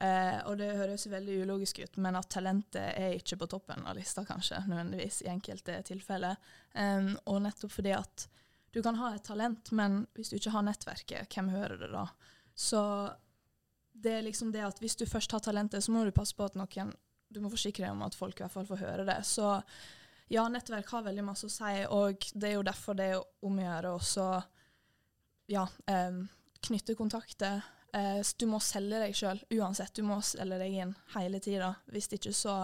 uh, 0.00 0.48
Og 0.48 0.56
det 0.60 0.70
høres 0.78 1.08
veldig 1.10 1.42
ulogisk 1.44 1.82
ut, 1.82 2.00
men 2.00 2.16
at 2.20 2.30
talentet 2.32 2.94
er 2.94 3.16
ikke 3.16 3.40
på 3.40 3.50
toppen 3.56 3.84
av 3.88 3.96
lista, 3.98 4.24
kanskje, 4.28 4.62
nødvendigvis, 4.68 5.22
i 5.24 5.32
enkelte 5.32 5.80
tilfeller. 5.88 6.36
Um, 6.74 7.14
og 7.26 7.42
nettopp 7.44 7.74
fordi 7.74 7.96
at 7.96 8.28
du 8.76 8.82
kan 8.84 8.98
ha 9.00 9.14
et 9.14 9.24
talent, 9.24 9.72
men 9.72 10.02
hvis 10.14 10.30
du 10.30 10.36
ikke 10.36 10.52
har 10.52 10.66
nettverket, 10.66 11.32
hvem 11.32 11.48
hører 11.54 11.80
det 11.80 11.88
da? 11.94 12.04
Så 12.58 12.82
det 14.02 14.14
er 14.18 14.26
liksom 14.26 14.52
det 14.54 14.64
at 14.66 14.80
hvis 14.82 14.96
du 14.98 15.06
først 15.08 15.32
har 15.34 15.42
talentet, 15.44 15.84
så 15.84 15.92
må 15.94 16.04
du 16.06 16.14
passe 16.14 16.36
på 16.36 16.46
at 16.46 16.58
noen 16.58 16.94
Du 17.28 17.42
må 17.44 17.50
forsikre 17.52 17.84
deg 17.84 17.92
om 17.92 18.06
at 18.06 18.14
folk 18.16 18.38
i 18.38 18.44
hvert 18.44 18.54
fall 18.54 18.68
får 18.68 18.80
høre 18.80 19.04
det. 19.04 19.18
Så 19.28 19.44
ja, 20.32 20.46
nettverk 20.48 20.88
har 20.94 21.04
veldig 21.04 21.24
masse 21.26 21.44
å 21.44 21.52
si, 21.52 21.72
og 21.92 22.24
det 22.32 22.48
er 22.48 22.54
jo 22.56 22.64
derfor 22.64 22.96
det 22.96 23.10
er 23.12 23.44
om 23.44 23.58
å 23.58 23.66
gjøre 23.66 23.90
også 23.98 24.28
ja, 25.52 25.66
eh, 25.92 26.22
knytte 26.64 26.96
kontakter. 26.96 27.60
Eh, 27.92 28.20
du 28.36 28.46
må 28.48 28.60
selge 28.64 29.00
deg 29.02 29.16
sjøl 29.16 29.40
uansett. 29.58 29.94
Du 29.96 30.04
må 30.08 30.20
selge 30.24 30.60
deg 30.60 30.76
inn 30.82 30.94
hele 31.14 31.40
tida. 31.40 31.74
Hvis 31.92 32.10
ikke 32.12 32.32
så 32.36 32.56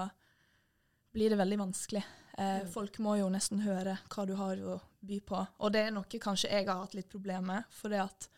blir 1.15 1.33
det 1.33 1.41
veldig 1.41 1.61
vanskelig. 1.61 2.05
Eh. 2.39 2.65
Folk 2.73 2.99
må 3.05 3.17
jo 3.21 3.31
nesten 3.33 3.63
høre 3.65 3.99
hva 4.11 4.27
du 4.29 4.35
har 4.39 4.61
å 4.61 4.79
by 5.05 5.21
på. 5.25 5.41
Og 5.61 5.73
det 5.73 5.87
er 5.87 5.95
noe 5.95 6.21
kanskje 6.21 6.51
jeg 6.51 6.69
har 6.69 6.81
hatt 6.83 6.97
litt 6.97 7.11
problemer 7.13 7.47
med, 7.47 7.69
for 7.73 7.93
det 7.93 8.03
at 8.05 8.29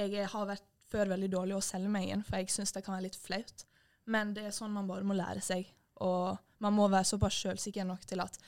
jeg 0.00 0.28
har 0.32 0.48
vært 0.48 0.69
før 0.90 1.12
veldig 1.14 1.30
dårlig 1.32 1.56
å 1.56 1.64
selge 1.64 1.90
meg 1.92 2.10
inn, 2.10 2.24
for 2.26 2.40
jeg 2.40 2.52
syns 2.52 2.74
det 2.74 2.84
kan 2.86 2.96
være 2.96 3.08
litt 3.08 3.18
flaut. 3.18 3.66
Men 4.10 4.34
det 4.34 4.48
er 4.48 4.54
sånn 4.54 4.72
man 4.74 4.88
bare 4.90 5.06
må 5.06 5.16
lære 5.16 5.42
seg. 5.44 5.68
Og 6.04 6.38
man 6.64 6.74
må 6.76 6.88
være 6.90 7.08
såpass 7.08 7.36
sjølsikker 7.42 7.86
nok 7.88 8.06
til 8.08 8.22
at 8.24 8.38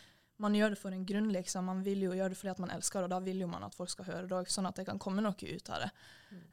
man 0.43 0.57
gjør 0.57 0.75
det 0.75 0.81
for 0.81 0.95
en 0.95 1.05
grunn, 1.07 1.29
liksom. 1.33 1.69
Man 1.69 1.83
vil 1.87 2.03
jo 2.07 2.15
gjøre 2.17 2.33
det 2.33 2.39
fordi 2.41 2.53
at 2.55 2.63
man 2.63 2.73
elsker 2.75 2.99
det, 2.99 3.07
og 3.07 3.15
da 3.15 3.21
vil 3.23 3.45
jo 3.45 3.51
man 3.51 3.67
at 3.67 3.77
folk 3.77 3.93
skal 3.93 4.09
høre 4.09 4.27
det 4.27 4.37
òg, 4.41 4.51
sånn 4.51 4.67
at 4.67 4.79
det 4.81 4.89
kan 4.89 4.99
komme 5.03 5.23
noe 5.23 5.37
ut 5.39 5.71
av 5.71 5.85
det. 5.85 5.91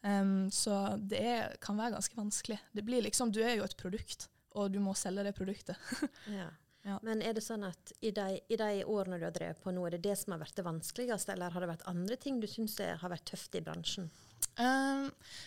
Um, 0.03 0.49
så 0.53 0.75
det 0.99 1.21
er, 1.25 1.55
kan 1.63 1.79
være 1.79 1.95
ganske 1.95 2.19
vanskelig. 2.19 2.59
Det 2.75 2.85
blir 2.85 3.05
liksom, 3.07 3.31
Du 3.33 3.41
er 3.41 3.55
jo 3.57 3.65
et 3.65 3.77
produkt, 3.79 4.27
og 4.53 4.69
du 4.73 4.81
må 4.83 4.95
selge 4.99 5.25
det 5.25 5.37
produktet. 5.37 5.77
Ja. 6.39 6.49
Ja. 6.87 6.95
Men 7.03 7.19
er 7.21 7.33
det 7.35 7.41
sånn 7.43 7.65
at 7.67 7.91
i 7.99 8.13
de, 8.15 8.37
i 8.47 8.55
de 8.57 8.83
årene 8.87 9.17
du 9.19 9.25
har 9.27 9.33
drevet 9.35 9.59
på 9.59 9.71
nå, 9.75 9.81
er 9.85 9.97
det 9.97 10.05
det 10.05 10.13
som 10.15 10.31
har 10.31 10.39
vært 10.39 10.55
det 10.55 10.63
vanskeligste, 10.63 11.33
eller 11.33 11.51
har 11.51 11.65
det 11.65 11.67
vært 11.73 11.83
andre 11.91 12.15
ting 12.15 12.39
du 12.39 12.47
syns 12.47 12.77
har 12.79 13.11
vært 13.11 13.27
tøft 13.27 13.57
i 13.59 13.61
bransjen? 13.65 14.07
Um, 14.59 15.05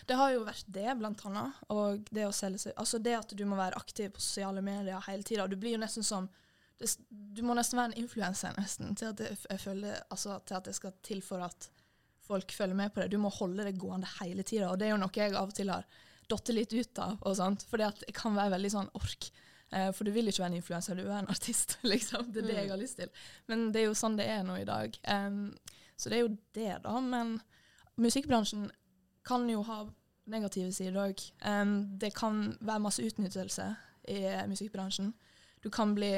det 0.09 0.15
har 0.17 0.31
jo 0.33 0.45
vært 0.47 0.69
det, 0.73 0.87
blant 0.97 1.21
annet. 1.29 1.59
Og 1.73 2.07
det 2.13 2.25
å 2.27 2.33
selge 2.33 2.63
seg 2.63 2.79
Altså 2.81 2.97
det 3.01 3.13
at 3.17 3.35
du 3.37 3.43
må 3.45 3.57
være 3.59 3.77
aktiv 3.77 4.09
på 4.15 4.23
sosiale 4.23 4.63
medier 4.65 5.03
hele 5.07 5.25
tida. 5.27 5.45
Du 5.47 5.57
blir 5.59 5.77
jo 5.77 5.83
nesten 5.83 6.05
som 6.05 6.29
det, 6.81 6.89
Du 7.09 7.43
må 7.45 7.53
nesten 7.57 7.77
være 7.79 7.93
en 7.93 8.01
influenser 8.01 8.55
nesten 8.61 8.97
til 8.97 9.11
at, 9.11 9.21
det, 9.21 9.35
jeg 9.49 9.61
føler, 9.61 10.01
altså, 10.09 10.39
til 10.47 10.59
at 10.59 10.69
det 10.69 10.75
skal 10.79 10.97
til 11.05 11.21
for 11.25 11.45
at 11.45 11.69
folk 12.23 12.55
følger 12.55 12.77
med 12.79 12.93
på 12.93 13.03
det. 13.03 13.11
Du 13.13 13.19
må 13.21 13.29
holde 13.33 13.67
det 13.67 13.77
gående 13.77 14.09
hele 14.19 14.45
tida. 14.47 14.71
Og 14.71 14.79
det 14.79 14.87
er 14.87 14.95
jo 14.95 15.01
noe 15.03 15.17
jeg 15.17 15.35
av 15.35 15.51
og 15.51 15.55
til 15.57 15.73
har 15.73 15.87
datt 16.31 16.53
litt 16.55 16.73
ut 16.73 17.01
av. 17.03 17.17
og 17.21 17.37
sånt, 17.37 17.65
at 17.83 18.05
det 18.07 18.15
kan 18.15 18.35
være 18.37 18.55
veldig 18.55 18.71
sånn 18.71 18.93
ork. 18.97 19.29
Eh, 19.73 19.89
for 19.95 20.07
du 20.07 20.13
vil 20.15 20.29
ikke 20.29 20.43
være 20.43 20.53
en 20.53 20.59
influenser, 20.59 20.97
du 20.97 21.07
er 21.07 21.19
en 21.19 21.31
artist. 21.33 21.77
liksom. 21.93 22.31
Det 22.31 22.43
er 22.43 22.49
det 22.49 22.59
jeg 22.61 22.71
har 22.71 22.81
lyst 22.81 23.01
til. 23.01 23.25
Men 23.51 23.71
det 23.73 23.83
er 23.83 23.89
jo 23.89 23.97
sånn 23.97 24.17
det 24.19 24.29
er 24.29 24.45
nå 24.47 24.59
i 24.61 24.69
dag. 24.69 24.95
Um, 25.03 25.51
så 25.97 26.09
det 26.09 26.19
er 26.19 26.25
jo 26.25 26.35
det, 26.55 26.71
da. 26.85 26.95
Men 27.03 27.37
musikkbransjen 28.01 28.69
kan 29.25 29.49
jo 29.49 29.61
ha 29.63 29.85
negative 30.27 30.71
sider 30.71 30.99
òg. 31.03 31.19
Um, 31.45 31.97
det 31.99 32.13
kan 32.15 32.57
være 32.61 32.79
masse 32.79 33.03
utnyttelse 33.03 33.75
i 34.07 34.21
musikkbransjen. 34.47 35.13
Du 35.63 35.69
kan 35.69 35.95
bli 35.95 36.13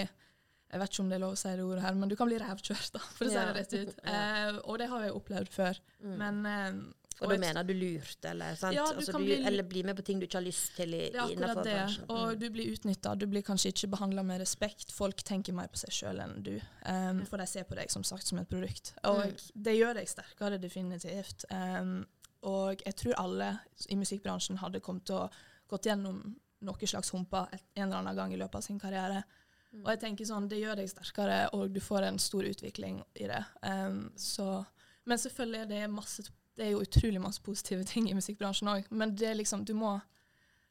jeg 0.76 0.82
vet 0.82 0.92
ikke 0.92 1.04
om 1.06 1.10
det 1.12 1.16
er 1.16 1.22
lov 1.22 1.34
å 1.36 1.40
si 1.40 1.52
det 1.56 1.64
ordet 1.64 1.84
her, 1.86 1.94
men 1.96 2.10
du 2.10 2.16
kan 2.20 2.28
bli 2.28 2.38
rævkjørt, 2.42 2.88
da, 2.96 3.00
for 3.16 3.28
å 3.28 3.30
si 3.32 3.38
det 3.38 3.54
rett 3.56 3.74
ut. 3.78 3.92
Eh, 4.04 4.58
og 4.66 4.80
det 4.82 4.88
har 4.92 5.04
jeg 5.06 5.14
opplevd 5.16 5.52
før. 5.54 5.78
Mm. 6.02 6.16
Men 6.20 6.40
um, 6.50 6.80
og 7.22 7.30
da 7.32 7.38
mener 7.40 7.64
du 7.64 7.72
lurt, 7.78 8.26
eller, 8.28 8.58
sant? 8.60 8.76
Ja, 8.76 8.84
du 8.92 8.98
altså, 9.00 9.14
du, 9.16 9.24
bli 9.24 9.38
eller 9.48 9.64
bli 9.64 9.84
med 9.88 9.96
på 9.96 10.04
ting 10.04 10.20
du 10.20 10.26
ikke 10.28 10.42
har 10.42 10.44
lyst 10.44 10.74
til 10.76 10.92
i, 10.98 11.04
Det 11.14 11.22
er 11.22 11.32
innenfor 11.32 11.62
akkurat 11.62 11.70
det. 11.70 11.76
bransjen. 11.78 12.10
Og 12.10 12.26
Mm. 12.34 12.40
du 12.42 12.50
blir 12.58 12.74
utnytta. 12.74 13.14
Du 13.22 13.26
blir 13.32 13.42
kanskje 13.46 13.72
ikke 13.72 13.88
behandla 13.94 14.24
med 14.28 14.42
respekt. 14.42 14.92
Folk 14.92 15.24
tenker 15.24 15.54
mer 15.56 15.70
på 15.72 15.80
seg 15.80 15.96
sjøl 15.96 16.20
enn 16.26 16.44
du, 16.44 16.60
um, 16.92 17.22
for 17.30 17.38
de 17.40 17.48
ser 17.48 17.64
på 17.70 17.78
deg 17.80 17.94
som 17.94 18.04
sagt 18.04 18.28
som 18.28 18.40
et 18.42 18.50
produkt. 18.50 18.92
Og 19.06 19.22
Mm. 19.30 19.38
det 19.70 19.78
gjør 19.78 19.94
deg 20.02 20.08
sterkere, 20.12 20.60
definitivt. 20.60 21.46
Um, 21.52 22.06
og 22.46 22.82
jeg 22.86 22.98
tror 23.00 23.20
alle 23.22 23.50
i 23.90 23.98
musikkbransjen 24.00 24.60
hadde 24.62 24.84
kommet 24.84 25.08
til 25.10 25.24
å 25.24 25.30
gått 25.70 25.90
gjennom 25.90 26.22
noen 26.66 26.88
slags 26.88 27.12
humper 27.14 27.50
en 27.52 27.88
eller 27.88 28.00
annen 28.00 28.18
gang 28.18 28.34
i 28.34 28.40
løpet 28.40 28.60
av 28.60 28.66
sin 28.66 28.80
karriere. 28.80 29.24
Mm. 29.72 29.84
Og 29.84 29.92
jeg 29.92 30.02
tenker 30.06 30.30
sånn, 30.30 30.48
det 30.50 30.62
gjør 30.62 30.80
deg 30.80 30.90
sterkere, 30.90 31.40
og 31.58 31.74
du 31.74 31.82
får 31.84 32.08
en 32.08 32.20
stor 32.22 32.48
utvikling 32.48 33.02
i 33.18 33.30
det. 33.30 33.42
Um, 33.66 34.08
så, 34.20 34.64
men 35.10 35.22
selvfølgelig 35.22 35.62
er 35.66 35.72
det 35.74 35.84
masse 35.94 36.28
det 36.56 36.70
er 36.70 36.72
jo 36.72 36.84
utrolig 36.86 37.20
masse 37.20 37.42
positive 37.44 37.84
ting 37.84 38.06
i 38.10 38.16
musikkbransjen 38.16 38.70
òg, 38.72 38.86
men 38.96 39.12
det 39.18 39.28
er 39.28 39.36
liksom, 39.36 39.66
du 39.68 39.74
må, 39.76 39.98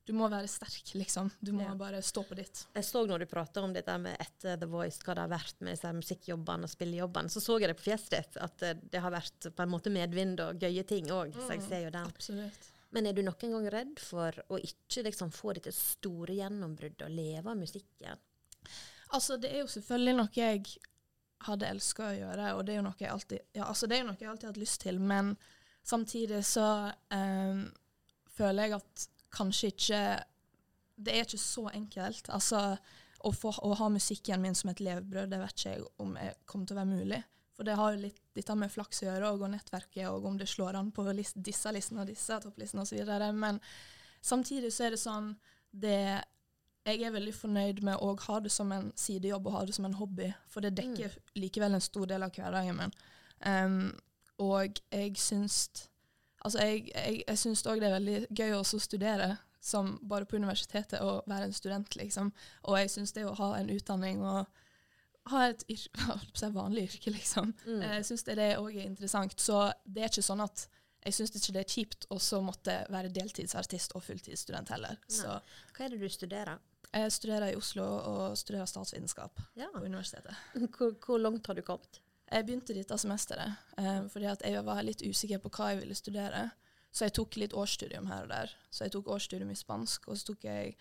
du 0.07 0.13
må 0.13 0.29
være 0.29 0.49
sterk, 0.49 0.91
liksom. 0.95 1.31
Du 1.43 1.53
må 1.53 1.63
Ja. 1.65 1.75
bare 1.75 2.03
stå 2.03 2.23
på 2.29 2.35
ditt. 2.37 2.67
Jeg 2.75 2.85
så 2.85 3.07
når 3.09 3.21
du 3.21 3.27
prata 3.27 3.63
om 3.63 3.73
dette 3.73 3.99
med 3.99 4.17
etter 4.21 4.59
The 4.61 4.67
Voice, 4.67 4.99
hva 5.03 5.15
det 5.15 5.23
har 5.25 5.29
vært 5.33 5.61
med 5.61 5.73
disse 5.77 5.93
musikkjobbene 5.97 6.65
og 6.65 6.71
spillejobbene, 6.71 7.31
så 7.33 7.41
så 7.41 7.59
jeg 7.61 7.69
det 7.69 7.77
på 7.79 7.87
fjeset 7.91 8.11
ditt 8.11 8.37
at 8.37 8.63
eh, 8.63 8.75
det 8.75 9.01
har 9.01 9.11
vært 9.11 9.49
på 9.57 9.63
en 9.63 9.71
måte 9.71 9.91
medvind 9.91 10.41
og 10.41 10.59
gøye 10.61 10.85
ting 10.87 11.07
òg. 11.07 11.33
Så 11.35 11.49
jeg 11.57 11.61
Mm. 11.61 11.69
ser 11.69 11.83
jo 11.85 11.91
den. 11.91 12.07
Absolutt. 12.07 12.71
Men 12.93 13.07
er 13.07 13.13
du 13.13 13.23
noen 13.23 13.51
gang 13.51 13.71
redd 13.73 13.99
for 13.99 14.31
å 14.51 14.59
ikke 14.61 15.03
liksom 15.05 15.31
få 15.33 15.55
dette 15.55 15.73
store 15.73 16.35
gjennombruddet 16.37 17.03
og 17.03 17.11
leve 17.11 17.47
av 17.51 17.57
musikken? 17.57 18.19
Altså, 19.13 19.37
det 19.41 19.51
er 19.53 19.59
jo 19.61 19.67
selvfølgelig 19.67 20.17
noe 20.17 20.29
jeg 20.33 20.77
hadde 21.45 21.67
elska 21.67 22.03
å 22.03 22.19
gjøre, 22.19 22.55
og 22.57 22.65
det 22.67 22.73
er 22.73 22.77
jo 22.77 22.83
noe 22.83 22.95
jeg 22.99 23.11
alltid 23.11 23.41
Ja, 23.55 23.65
altså, 23.65 23.89
det 23.89 23.97
er 23.99 24.03
jo 24.05 24.07
noe 24.13 24.17
jeg 24.21 24.29
alltid 24.29 24.43
har 24.45 24.53
hatt 24.53 24.63
lyst 24.63 24.81
til, 24.81 24.99
men 25.01 25.37
samtidig 25.85 26.45
så 26.45 26.95
ehm, 27.11 27.73
føler 28.37 28.69
jeg 28.69 28.73
at 28.75 29.09
kanskje 29.35 29.73
ikke 29.75 30.05
Det 30.95 31.11
er 31.11 31.25
ikke 31.27 31.43
så 31.43 31.65
enkelt. 31.75 32.29
Altså, 32.31 32.59
å, 33.19 33.31
få, 33.35 33.51
å 33.67 33.75
ha 33.81 33.89
musikken 33.91 34.43
min 34.43 34.55
som 34.55 34.71
et 34.71 34.83
levebrød, 34.85 35.33
det 35.33 35.41
vet 35.41 35.57
ikke 35.59 35.73
jeg 35.73 35.87
om 36.05 36.13
jeg 36.21 36.37
kommer 36.47 36.69
til 36.69 36.77
å 36.77 36.79
være 36.79 36.93
mulig. 36.93 37.19
For 37.55 37.67
det 37.67 37.75
har 37.79 37.95
jo 37.95 38.03
litt 38.05 38.21
dette 38.35 38.55
med 38.59 38.71
flaks 38.71 39.03
å 39.03 39.09
gjøre, 39.09 39.33
og, 39.33 39.43
og 39.43 39.51
nettverket, 39.51 40.07
og 40.11 40.29
om 40.31 40.39
det 40.39 40.47
slår 40.51 40.79
an 40.79 40.93
på 40.95 41.07
list, 41.11 41.39
disse 41.43 41.71
listene 41.75 42.05
og 42.05 42.11
disse 42.11 42.39
topplistene 42.43 42.83
osv. 42.87 43.11
Men 43.35 43.59
samtidig 44.23 44.71
så 44.75 44.87
er 44.87 44.95
det 44.95 45.03
sånn 45.03 45.33
det 45.75 45.99
jeg 46.85 47.01
er 47.01 47.15
veldig 47.15 47.33
fornøyd 47.33 47.81
med 47.87 48.01
å 48.05 48.11
ha 48.27 48.39
det 48.45 48.53
som 48.53 48.73
en 48.75 48.91
sidejobb 48.99 49.47
og 49.49 49.55
ha 49.57 49.63
det 49.65 49.77
som 49.77 49.87
en 49.89 49.97
hobby, 49.97 50.29
for 50.53 50.65
det 50.65 50.75
dekker 50.77 51.15
likevel 51.39 51.79
en 51.79 51.85
stor 51.85 52.11
del 52.11 52.27
av 52.27 52.35
hverdagen 52.37 52.77
min. 52.77 52.93
Um, 53.41 53.79
og 54.43 54.81
jeg 54.93 55.15
syns 55.21 55.89
Altså, 56.45 56.61
jeg, 56.61 56.91
jeg, 56.95 57.23
jeg 57.29 57.39
syns 57.41 57.63
òg 57.67 57.81
det 57.81 57.89
er 57.89 57.97
veldig 57.97 58.17
gøy 58.37 58.53
å 58.59 58.63
studere, 58.69 59.31
som 59.65 59.95
bare 60.05 60.27
på 60.29 60.37
universitetet, 60.37 61.01
og 61.01 61.23
være 61.31 61.49
en 61.49 61.57
student, 61.57 61.97
liksom. 61.97 62.33
Og 62.69 62.77
jeg 62.83 62.91
syns 62.93 63.15
det 63.17 63.25
å 63.25 63.33
ha 63.39 63.55
en 63.59 63.71
utdanning 63.73 64.21
og 64.21 64.45
ha 65.33 65.47
et 65.49 65.65
yr 65.73 65.87
holdt 66.11 66.29
på 66.35 66.37
å 66.37 66.43
si 66.43 66.51
vanlig 66.53 66.85
yrke, 66.91 67.15
liksom. 67.17 67.55
Mm. 67.65 67.81
Jeg 67.87 68.05
syns 68.11 68.27
det 68.29 68.51
òg 68.61 68.75
er 68.77 68.85
interessant. 68.91 69.39
Så 69.41 69.63
det 69.89 70.05
er 70.05 70.13
ikke 70.13 70.27
sånn 70.27 70.45
at 70.45 70.67
jeg 71.05 71.17
syns 71.17 71.35
ikke 71.37 71.53
det 71.57 71.63
er 71.65 71.73
kjipt 71.73 72.07
å 72.13 72.19
måtte 72.45 72.77
være 72.93 73.11
deltidsartist 73.13 73.93
og 73.97 74.05
fulltidsstudent 74.07 74.71
heller. 74.73 75.01
Så 75.09 75.33
Hva 75.77 75.85
er 75.85 75.93
det 75.97 76.01
du 76.05 76.09
studerer? 76.13 76.61
jeg 76.95 77.11
studerer 77.11 77.51
i 77.51 77.57
Oslo 77.59 77.83
og 77.83 78.37
studerer 78.39 78.69
statsvitenskap 78.71 79.41
Ja. 79.59 79.67
på 79.73 79.83
universitetet. 79.83 80.37
Hvor, 80.77 80.93
hvor 81.03 81.19
langt 81.19 81.47
har 81.47 81.57
du 81.59 81.63
kommet? 81.67 81.99
Jeg 82.33 82.47
begynte 82.47 82.75
dette 82.77 82.97
semesteret 82.99 83.77
eh, 83.79 84.03
fordi 84.11 84.31
jeg 84.49 84.65
var 84.65 84.83
litt 84.87 85.03
usikker 85.05 85.43
på 85.45 85.53
hva 85.55 85.73
jeg 85.73 85.83
ville 85.83 85.95
studere. 85.99 86.49
Så 86.95 87.09
jeg 87.09 87.15
tok 87.19 87.37
litt 87.43 87.55
årsstudium 87.59 88.07
her 88.07 88.25
og 88.25 88.31
der. 88.31 88.53
Så 88.71 88.87
jeg 88.87 88.95
tok 88.95 89.09
årsstudium 89.11 89.51
i 89.51 89.59
spansk, 89.59 90.07
og 90.09 90.19
så 90.19 90.29
tok 90.31 90.45
jeg 90.47 90.77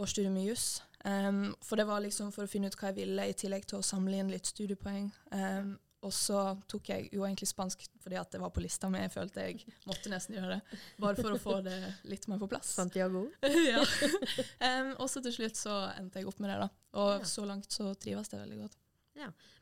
årsstudium 0.00 0.38
i 0.40 0.46
juss. 0.48 0.78
Um, 1.04 1.50
for 1.62 1.76
det 1.76 1.84
var 1.88 2.00
liksom 2.00 2.30
for 2.32 2.46
å 2.46 2.50
finne 2.50 2.70
ut 2.70 2.78
hva 2.80 2.88
jeg 2.90 2.96
ville, 3.02 3.26
i 3.28 3.36
tillegg 3.36 3.66
til 3.68 3.80
å 3.82 3.84
samle 3.84 4.18
inn 4.22 4.32
litt 4.32 4.48
studiepoeng. 4.48 5.10
Um, 5.34 5.74
og 6.06 6.12
så 6.14 6.40
tok 6.70 6.88
jeg 6.92 7.08
jo 7.10 7.24
egentlig 7.26 7.48
spansk 7.50 7.82
fordi 8.00 8.16
at 8.20 8.30
det 8.30 8.40
var 8.40 8.52
på 8.54 8.62
lista 8.62 8.88
mi. 8.88 9.00
Jeg 9.02 9.12
følte 9.12 9.46
jeg 9.48 9.76
måtte 9.88 10.12
nesten 10.12 10.36
gjøre 10.38 10.56
det. 10.56 10.80
Bare 11.02 11.18
for 11.18 11.34
å 11.34 11.40
få 11.42 11.56
det 11.66 11.76
litt 12.08 12.28
mer 12.30 12.38
på 12.40 12.48
plass. 12.50 12.70
Santiago? 12.78 13.26
ja. 13.72 13.82
um, 13.82 14.92
og 14.96 15.08
så 15.10 15.20
til 15.26 15.34
slutt 15.34 15.58
så 15.58 15.80
endte 15.98 16.22
jeg 16.22 16.30
opp 16.30 16.38
med 16.40 16.54
det, 16.54 16.60
da. 16.64 16.70
Og 17.02 17.14
Ja. 17.18 17.24
så 17.36 17.44
langt 17.50 17.68
så 17.74 17.90
trives 17.98 18.30
det 18.30 18.40
veldig 18.40 18.62
godt. 18.62 18.78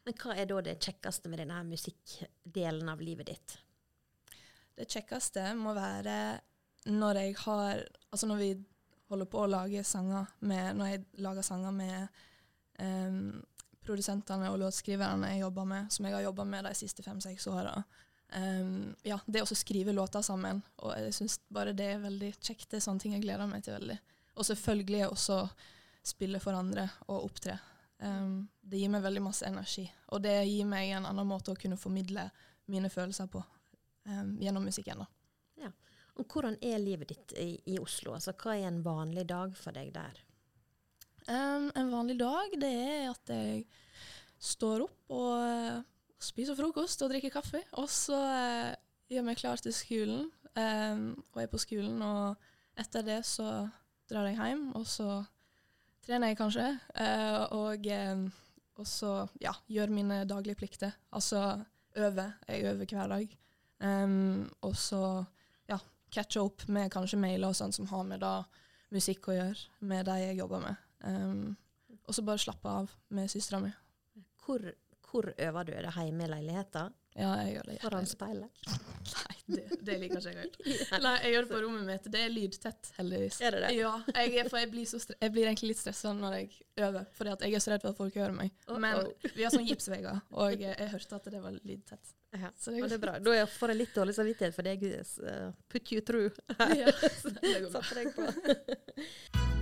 Men 0.05 0.19
hva 0.21 0.37
er 0.37 0.49
da 0.51 0.61
det 0.65 0.79
kjekkeste 0.83 1.31
med 1.33 1.41
denne 1.43 1.63
musikkdelen 1.69 2.89
av 2.93 3.03
livet 3.05 3.31
ditt? 3.33 3.57
Det 4.77 4.89
kjekkeste 4.93 5.55
må 5.57 5.73
være 5.77 6.17
når 6.93 7.23
jeg 7.23 7.37
har 7.47 7.81
Altså 8.13 8.29
når 8.29 8.39
vi 8.39 8.51
holder 9.11 9.29
på 9.31 9.41
å 9.43 9.49
lage 9.51 9.83
sanger 9.85 10.29
med 10.47 10.77
Når 10.79 10.91
jeg 10.93 11.05
lager 11.25 11.47
sanger 11.47 11.73
med 11.75 12.19
um, 12.79 13.43
produsentene 13.87 14.51
og 14.51 14.59
låtskriverne 14.61 15.31
jeg 15.33 15.45
jobber 15.45 15.67
med, 15.71 15.93
som 15.95 16.07
jeg 16.07 16.17
har 16.17 16.25
jobba 16.27 16.45
med 16.49 16.67
de 16.67 16.73
siste 16.75 17.05
fem-seks 17.07 17.47
åra. 17.53 17.77
Um, 18.35 18.97
ja, 19.07 19.21
det 19.31 19.45
å 19.45 19.55
skrive 19.55 19.95
låter 19.95 20.25
sammen. 20.27 20.59
Og 20.83 20.91
jeg 20.99 21.15
syns 21.15 21.39
bare 21.55 21.75
det 21.77 21.87
er 21.93 22.03
veldig 22.03 22.33
kjekt. 22.41 22.67
Det 22.73 22.81
er 22.81 22.83
sånne 22.89 23.05
ting 23.05 23.15
jeg 23.15 23.23
gleder 23.23 23.47
meg 23.47 23.63
til 23.63 23.77
veldig. 23.77 23.99
Og 24.35 24.49
selvfølgelig 24.49 25.05
også 25.07 25.39
spille 26.07 26.43
for 26.43 26.59
andre 26.59 26.89
og 27.07 27.29
opptre. 27.29 27.55
Em, 28.05 28.49
det 28.61 28.81
gir 28.83 28.91
meg 28.93 29.05
veldig 29.05 29.23
masse 29.25 29.47
energi. 29.49 29.87
Og 30.13 30.23
det 30.25 30.37
gir 30.49 30.69
meg 30.69 30.93
en 30.93 31.09
annen 31.09 31.29
måte 31.29 31.53
å 31.53 31.59
kunne 31.59 31.79
formidle 31.81 32.29
mine 32.71 32.91
følelser 32.93 33.29
på 33.31 33.41
um, 33.41 34.35
gjennom 34.43 34.67
musikken. 34.67 35.05
da. 35.05 35.11
Og 36.17 36.33
hvordan 36.33 36.57
er 36.65 36.81
livet 36.81 37.11
ditt 37.13 37.35
i, 37.37 37.51
i 37.69 37.77
Oslo? 37.81 38.15
Altså, 38.17 38.33
hva 38.41 38.55
er 38.57 38.71
en 38.71 38.81
vanlig 38.85 39.27
dag 39.29 39.53
for 39.59 39.77
deg 39.77 39.91
der? 39.93 40.23
Um, 41.27 41.69
en 41.77 41.93
vanlig 41.93 42.17
dag 42.21 42.55
det 42.63 42.71
er 42.73 43.11
at 43.11 43.33
jeg 43.35 43.65
står 44.41 44.85
opp 44.87 45.13
og 45.17 45.33
uh, 45.43 45.83
spiser 46.23 46.57
frokost 46.57 47.03
og 47.05 47.13
drikker 47.13 47.35
kaffe. 47.35 47.61
Og 47.77 47.91
så 47.93 48.17
uh, 48.17 48.73
gjør 49.13 49.27
meg 49.29 49.41
klar 49.43 49.61
til 49.61 49.75
skolen, 49.77 50.31
og 50.57 51.37
er 51.43 51.51
på 51.53 51.59
skolen. 51.61 52.01
Og 52.01 52.81
etter 52.81 53.05
det 53.05 53.19
så 53.29 53.67
drar 54.09 54.31
jeg 54.31 54.39
hjem, 54.41 54.71
og 54.79 54.87
så 54.89 55.19
trener 56.07 56.33
jeg 56.33 56.39
kanskje. 56.39 56.67
eh, 56.95 57.43
og, 57.57 57.87
em, 57.87 58.29
og 58.79 58.87
så 58.87 59.13
ja, 59.43 59.55
gjør 59.69 59.93
mine 59.93 60.23
daglige 60.29 60.59
plikter. 60.59 60.95
Altså 61.13 61.65
øve. 61.97 62.33
Jeg 62.49 62.65
øver 62.65 62.87
hver 62.87 63.09
dag. 63.09 63.37
Um, 63.81 64.51
og 64.65 64.77
så 64.77 65.25
ja, 65.69 65.79
catche 66.13 66.41
opp 66.41 66.65
med 66.73 66.91
kanskje 66.93 67.19
mailer 67.21 67.53
og 67.53 67.59
sånn 67.59 67.75
som 67.77 67.89
har 67.91 68.05
med 68.09 68.23
da 68.25 68.39
musikk 68.95 69.29
å 69.29 69.37
gjøre, 69.37 69.67
med 69.85 70.07
de 70.09 70.17
jeg 70.23 70.39
jobber 70.39 70.63
med. 70.63 70.85
Um, 71.05 71.57
og 72.07 72.15
så 72.15 72.25
bare 72.25 72.41
slappe 72.41 72.71
av 72.71 72.93
med 73.13 73.31
søstera 73.31 73.61
mi. 73.61 73.73
Hvor, 74.45 74.63
hvor 75.11 75.29
øver 75.33 75.67
du? 75.67 75.73
Er 75.75 75.89
det 75.89 75.97
hjemme 75.97 76.25
i 76.25 76.31
leiligheten? 76.31 76.95
Ja, 77.17 77.33
jeg 77.43 77.57
gjør 77.57 77.71
det. 77.73 77.81
Foran 77.83 78.09
speilet? 78.09 78.67
Nei, 79.17 79.36
det, 79.47 79.63
det 79.87 79.97
liker 80.03 80.19
ikke 80.19 80.33
jeg 80.33 80.39
helt. 80.43 80.57
Nei, 81.07 81.15
jeg 81.23 81.33
gjør 81.37 81.47
det 81.47 81.51
på 81.53 81.61
rommet 81.65 81.85
mitt. 81.87 82.09
Det 82.13 82.21
er 82.27 82.33
lydtett, 82.35 82.91
heldigvis. 82.99 83.39
Er 83.47 83.57
det 83.57 83.61
det? 83.67 83.73
Ja, 83.79 83.93
jeg, 84.15 84.35
er- 84.43 84.51
for 84.51 84.59
jeg 84.63 84.71
blir, 84.73 84.87
jeg 85.21 85.33
blir 85.37 85.47
egentlig 85.51 85.71
litt 85.73 85.81
stressa 85.83 86.13
når 86.17 86.37
jeg 86.41 86.51
øver, 86.87 87.07
for 87.17 87.31
jeg 87.33 87.55
er 87.57 87.63
så 87.65 87.73
redd 87.75 87.85
for 87.87 87.95
at 87.95 88.01
folk 88.03 88.19
hører 88.21 88.35
meg. 88.37 88.53
Men 88.83 89.07
vi 89.37 89.47
har 89.47 89.55
sånn 89.55 89.67
gipsvegger, 89.69 90.23
og 90.35 90.57
jeg, 90.59 90.75
jeg 90.77 90.93
hørte 90.97 91.21
at 91.21 91.29
det 91.37 91.43
var 91.47 91.59
lydtett. 91.63 92.15
Ja. 92.37 92.51
Så 92.59 92.75
det 92.75 92.83
det 92.91 92.99
er 92.99 93.05
bra. 93.07 93.19
Da 93.23 93.37
er- 93.39 93.49
får 93.49 93.73
jeg 93.73 93.83
litt 93.85 93.95
dårlig 93.97 94.17
samvittighet 94.19 94.57
for 94.59 94.67
deg. 94.67 94.83
Uh, 95.23 95.53
put 95.73 95.93
you 95.95 96.03
through. 96.05 96.35
Ja, 96.59 96.91
det 96.93 97.63
går 97.65 97.71
bra. 97.79 99.47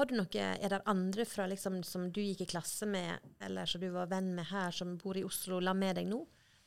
Har 0.00 0.08
du 0.08 0.14
noe, 0.16 0.44
Er 0.64 0.68
det 0.72 0.80
andre 0.88 1.24
fra 1.28 1.44
liksom, 1.46 1.82
som 1.84 2.06
du 2.08 2.22
gikk 2.22 2.46
i 2.46 2.52
klasse 2.54 2.86
med, 2.88 3.20
eller 3.44 3.68
som 3.68 3.82
du 3.82 3.90
var 3.92 4.06
venn 4.08 4.30
med 4.32 4.46
her, 4.48 4.70
som 4.72 4.94
bor 4.96 5.16
i 5.18 5.24
Oslo, 5.28 5.58
la 5.60 5.74
med 5.76 5.98
deg 5.98 6.06
nå? 6.08 6.22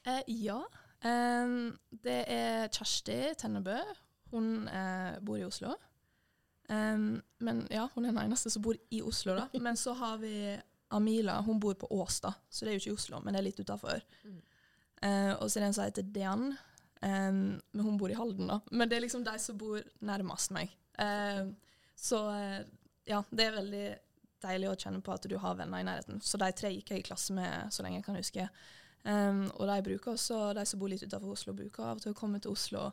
Eh, 0.06 0.19
ja. 0.46 0.60
Em, 1.02 1.72
det 1.89 2.19
er 2.30 2.67
Kjersti 2.69 3.15
Tennebø. 3.41 3.80
Hun 4.36 4.67
eh, 4.69 5.15
bor 5.26 5.41
i 5.41 5.48
Oslo. 5.48 5.74
Em, 6.69 7.08
men 7.41 7.63
ja, 7.74 7.88
hun 7.96 8.06
er 8.06 8.13
den 8.13 8.22
eneste 8.28 8.52
som 8.54 8.62
bor 8.67 8.78
i 8.93 9.02
Oslo, 9.02 9.34
da. 9.39 9.48
Men 9.65 9.82
så 9.82 9.96
har 9.98 10.22
vi 10.22 10.54
Amila. 10.93 11.39
Hun 11.41 11.58
bor 11.63 11.74
på 11.74 11.89
Ås, 11.89 12.19
da. 12.22 12.36
Så 12.54 12.67
det 12.67 12.76
er 12.76 12.78
jo 12.78 12.84
ikke 12.84 12.93
i 12.93 13.00
Oslo, 13.00 13.24
men 13.24 13.34
det 13.34 13.41
er 13.41 13.48
litt 13.48 13.63
utafor. 13.63 14.06
Mm. 14.30 14.38
Eh, 15.02 15.34
og 15.39 15.48
så 15.48 15.58
er 15.58 15.65
det 15.65 15.72
en 15.72 15.76
som 15.80 15.88
heter 15.88 16.13
Dean. 16.19 16.46
Em, 17.02 17.41
men 17.58 17.89
hun 17.89 17.98
bor 17.98 18.13
i 18.13 18.19
Halden, 18.22 18.54
da. 18.54 18.62
Men 18.69 18.93
det 18.93 19.00
er 19.00 19.08
liksom 19.08 19.26
de 19.26 19.36
som 19.41 19.58
bor 19.58 19.82
nærmest 20.06 20.54
meg. 20.54 20.78
Em, 21.02 21.56
så 21.98 22.28
eh, 22.38 22.62
ja, 23.10 23.24
det 23.30 23.48
er 23.48 23.58
veldig 23.58 23.86
deilig 24.44 24.70
å 24.70 24.78
kjenne 24.80 25.02
på 25.04 25.13
at 25.13 25.26
du 25.30 25.36
har 25.39 25.58
venner 25.60 25.82
i 25.82 25.88
nærheten. 25.88 26.22
Så 26.24 26.39
de 26.42 26.50
tre 26.56 26.72
gikk 26.74 26.92
jeg 26.94 27.04
i 27.04 27.08
klasse 27.08 27.36
med 27.36 27.72
så 27.74 27.84
lenge 27.84 28.02
jeg 28.02 28.08
kan 28.08 28.20
huske. 28.20 28.48
Um, 29.04 29.46
og 29.58 29.68
de 29.68 29.80
bruker 29.84 30.13
også, 30.13 30.54
de 30.56 30.63
som 30.68 30.80
bor 30.80 30.92
litt 30.92 31.04
utenfor 31.04 31.36
Oslo, 31.36 31.56
bruker 31.56 31.86
av 31.86 32.00
og 32.00 32.06
til 32.06 32.13
å 32.13 32.18
komme 32.18 32.39
til 32.44 32.54
Oslo 32.56 32.88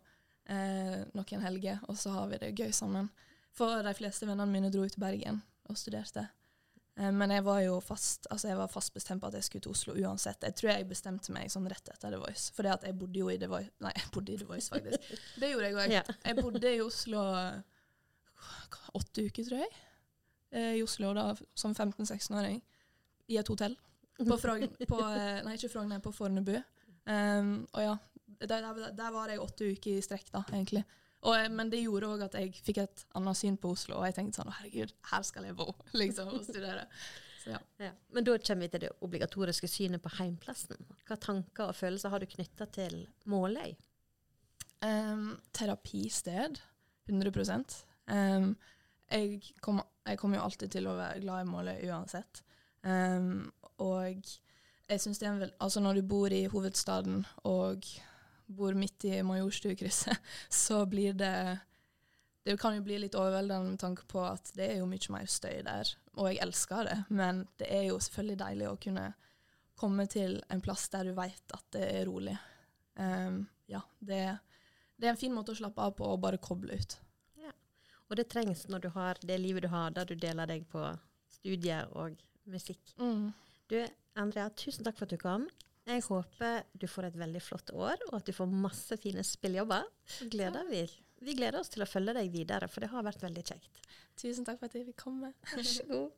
eh, 0.50 1.00
noen 1.14 1.44
helger, 1.44 1.78
og 1.88 1.98
så 1.98 2.14
har 2.14 2.30
vi 2.32 2.40
det 2.42 2.52
gøy 2.58 2.72
sammen. 2.74 3.10
For 3.56 3.82
de 3.86 3.94
fleste 3.98 4.26
vennene 4.26 4.50
mine 4.50 4.70
dro 4.72 4.84
ut 4.86 4.94
til 4.94 5.02
Bergen 5.02 5.40
og 5.70 5.78
studerte. 5.78 6.26
Eh, 6.98 7.10
men 7.14 7.34
jeg 7.34 7.44
var 7.46 7.60
jo 7.62 7.76
fast, 7.84 8.26
altså 8.30 8.50
jeg 8.50 8.58
var 8.60 8.72
fast 8.72 8.94
bestemt 8.94 9.22
på 9.22 9.30
at 9.30 9.38
jeg 9.38 9.46
skulle 9.46 9.66
til 9.66 9.74
Oslo 9.74 9.96
uansett. 9.98 10.42
Jeg 10.46 10.58
tror 10.58 10.72
jeg 10.72 10.88
bestemte 10.90 11.34
meg 11.34 11.52
sånn 11.52 11.68
rett 11.70 11.92
etter 11.92 12.14
The 12.14 12.22
Voice. 12.22 12.50
For 12.56 12.66
jeg 12.66 12.96
bodde 12.98 13.22
jo 13.22 13.30
i 13.30 13.38
The 13.40 13.50
Voice 13.50 13.70
Nei, 13.84 13.94
jeg 13.96 14.10
bodde 14.14 14.34
i 14.34 14.40
The 14.40 14.48
Voice, 14.48 14.70
faktisk. 14.72 15.12
Det 15.42 15.52
gjorde 15.52 15.70
jeg 15.70 15.78
òg. 15.78 16.16
Jeg 16.26 16.40
bodde 16.40 16.74
i 16.74 16.82
Oslo 16.84 17.22
åtte 18.96 19.28
uker, 19.28 19.46
tror 19.46 19.62
jeg. 19.62 19.72
Eh, 20.50 20.76
I 20.80 20.82
Oslo 20.82 21.12
da, 21.16 21.30
som 21.54 21.74
15-16-åring. 21.74 22.60
I 23.30 23.38
et 23.40 23.48
hotell. 23.48 23.76
På 24.20 24.36
Frogn, 24.36 24.68
på, 24.88 25.00
eh, 25.00 25.40
nei, 25.46 25.56
ikke 25.56 25.70
Frogn, 25.72 25.94
på 26.04 26.12
Fornebu. 26.12 26.56
Um, 27.08 27.62
og 27.72 27.82
ja, 27.82 27.94
der, 28.40 28.66
der, 28.66 28.90
der 28.96 29.14
var 29.14 29.30
jeg 29.32 29.40
åtte 29.40 29.70
uker 29.72 29.96
i 29.96 30.02
strekk, 30.04 30.28
da, 30.34 30.42
egentlig. 30.52 30.84
Og, 31.20 31.34
eh, 31.36 31.48
men 31.52 31.70
det 31.72 31.82
gjorde 31.82 32.10
òg 32.14 32.24
at 32.28 32.36
jeg 32.40 32.52
fikk 32.64 32.82
et 32.84 33.04
annet 33.18 33.38
syn 33.38 33.56
på 33.60 33.72
Oslo, 33.74 33.98
og 33.98 34.06
jeg 34.08 34.16
tenkte 34.18 34.40
sånn 34.40 34.52
herregud, 34.58 34.94
her 35.10 35.26
skal 35.26 35.48
jeg 35.48 35.56
bo, 35.58 35.68
liksom, 36.00 36.32
og 36.36 36.46
studere. 36.46 36.86
Så 37.40 37.54
ja. 37.54 37.60
Ja. 37.80 37.92
Men 38.12 38.26
da 38.26 38.36
kommer 38.36 38.66
vi 38.66 38.72
til 38.74 38.84
det 38.84 38.90
obligatoriske 39.06 39.68
synet 39.70 40.04
på 40.04 40.12
heimplassen. 40.18 40.90
Hva 41.08 41.16
tanker 41.20 41.70
og 41.70 41.78
følelser 41.78 42.12
har 42.12 42.20
du 42.20 42.28
knytta 42.28 42.68
til 42.72 42.98
Måløy? 43.32 43.72
Um, 44.84 45.38
terapisted. 45.56 46.60
100 47.08 47.56
um, 48.06 48.52
jeg, 49.10 49.40
kom, 49.64 49.80
jeg 50.10 50.20
kommer 50.20 50.40
jo 50.40 50.44
alltid 50.46 50.74
til 50.74 50.88
å 50.90 50.98
være 50.98 51.22
glad 51.22 51.44
i 51.44 51.48
målet 51.50 51.82
uansett. 51.88 52.42
Um, 52.82 53.50
og 53.80 54.20
jeg 54.90 55.02
syns 55.02 55.20
det 55.20 55.26
er 55.26 55.32
en 55.34 55.42
vel, 55.42 55.50
altså 55.60 55.80
Når 55.84 55.98
du 55.98 56.06
bor 56.08 56.32
i 56.32 56.46
hovedstaden 56.48 57.26
og 57.48 57.84
bor 58.50 58.74
midt 58.74 59.04
i 59.04 59.20
Majorstukrysset, 59.22 60.16
så 60.64 60.84
blir 60.86 61.12
det 61.12 61.58
Det 62.44 62.56
kan 62.60 62.74
jo 62.74 62.82
bli 62.82 62.98
litt 62.98 63.14
overveldende 63.14 63.74
med 63.74 63.80
tanke 63.80 64.06
på 64.08 64.22
at 64.24 64.50
det 64.56 64.66
er 64.72 64.78
jo 64.80 64.88
mye 64.88 65.12
mer 65.12 65.26
støy 65.28 65.60
der. 65.62 65.90
Og 66.16 66.30
jeg 66.30 66.40
elsker 66.42 66.88
det, 66.88 66.96
men 67.08 67.44
det 67.60 67.68
er 67.68 67.84
jo 67.90 68.00
selvfølgelig 68.00 68.38
deilig 68.40 68.70
å 68.70 68.78
kunne 68.80 69.10
komme 69.80 70.06
til 70.10 70.40
en 70.48 70.62
plass 70.64 70.88
der 70.92 71.08
du 71.08 71.12
vet 71.16 71.54
at 71.56 71.66
det 71.76 71.84
er 71.84 72.08
rolig. 72.08 72.36
Um, 72.96 73.44
ja, 73.70 73.80
det, 73.98 74.38
det, 74.96 75.06
er 75.06 75.12
en 75.12 75.20
fin 75.20 75.32
måte 75.36 75.54
å 75.54 75.60
slappe 75.60 75.84
av 75.84 75.94
på 75.96 76.08
og 76.08 76.20
bare 76.24 76.40
koble 76.42 76.80
ut. 76.80 76.96
Og 78.10 78.18
det 78.18 78.26
trengs 78.32 78.66
når 78.68 78.84
du 78.84 78.90
har 78.96 79.20
det 79.22 79.38
livet 79.38 79.64
du 79.64 79.70
har, 79.70 79.92
der 79.94 80.08
du 80.08 80.16
deler 80.18 80.50
deg 80.50 80.66
på 80.70 80.82
studier 81.30 81.90
og 81.94 82.18
musikk. 82.50 82.94
Mm. 82.98 83.30
Du, 83.70 83.78
Andrea, 84.18 84.48
tusen 84.58 84.86
takk 84.86 84.98
for 84.98 85.06
at 85.06 85.14
du 85.14 85.20
kom. 85.20 85.46
Jeg 85.88 86.02
håper 86.06 86.64
du 86.78 86.86
får 86.90 87.08
et 87.08 87.18
veldig 87.18 87.42
flott 87.42 87.70
år, 87.72 88.02
og 88.10 88.18
at 88.20 88.26
du 88.26 88.34
får 88.34 88.50
masse 88.50 88.98
fine 89.00 89.22
spilljobber. 89.26 89.86
Gleder 90.30 90.66
vi. 90.68 90.84
vi 91.24 91.36
gleder 91.38 91.62
oss 91.62 91.70
til 91.72 91.84
å 91.84 91.88
følge 91.88 92.14
deg 92.18 92.32
videre, 92.34 92.68
for 92.70 92.84
det 92.84 92.90
har 92.92 93.06
vært 93.06 93.22
veldig 93.22 93.44
kjekt. 93.46 93.80
Tusen 94.20 94.46
takk 94.46 94.60
for 94.60 94.68
at 94.68 94.76
jeg 94.76 94.90
fikk 94.90 95.00
komme. 95.06 95.32
Vær 95.54 95.66
så 95.66 95.86
god. 95.88 96.10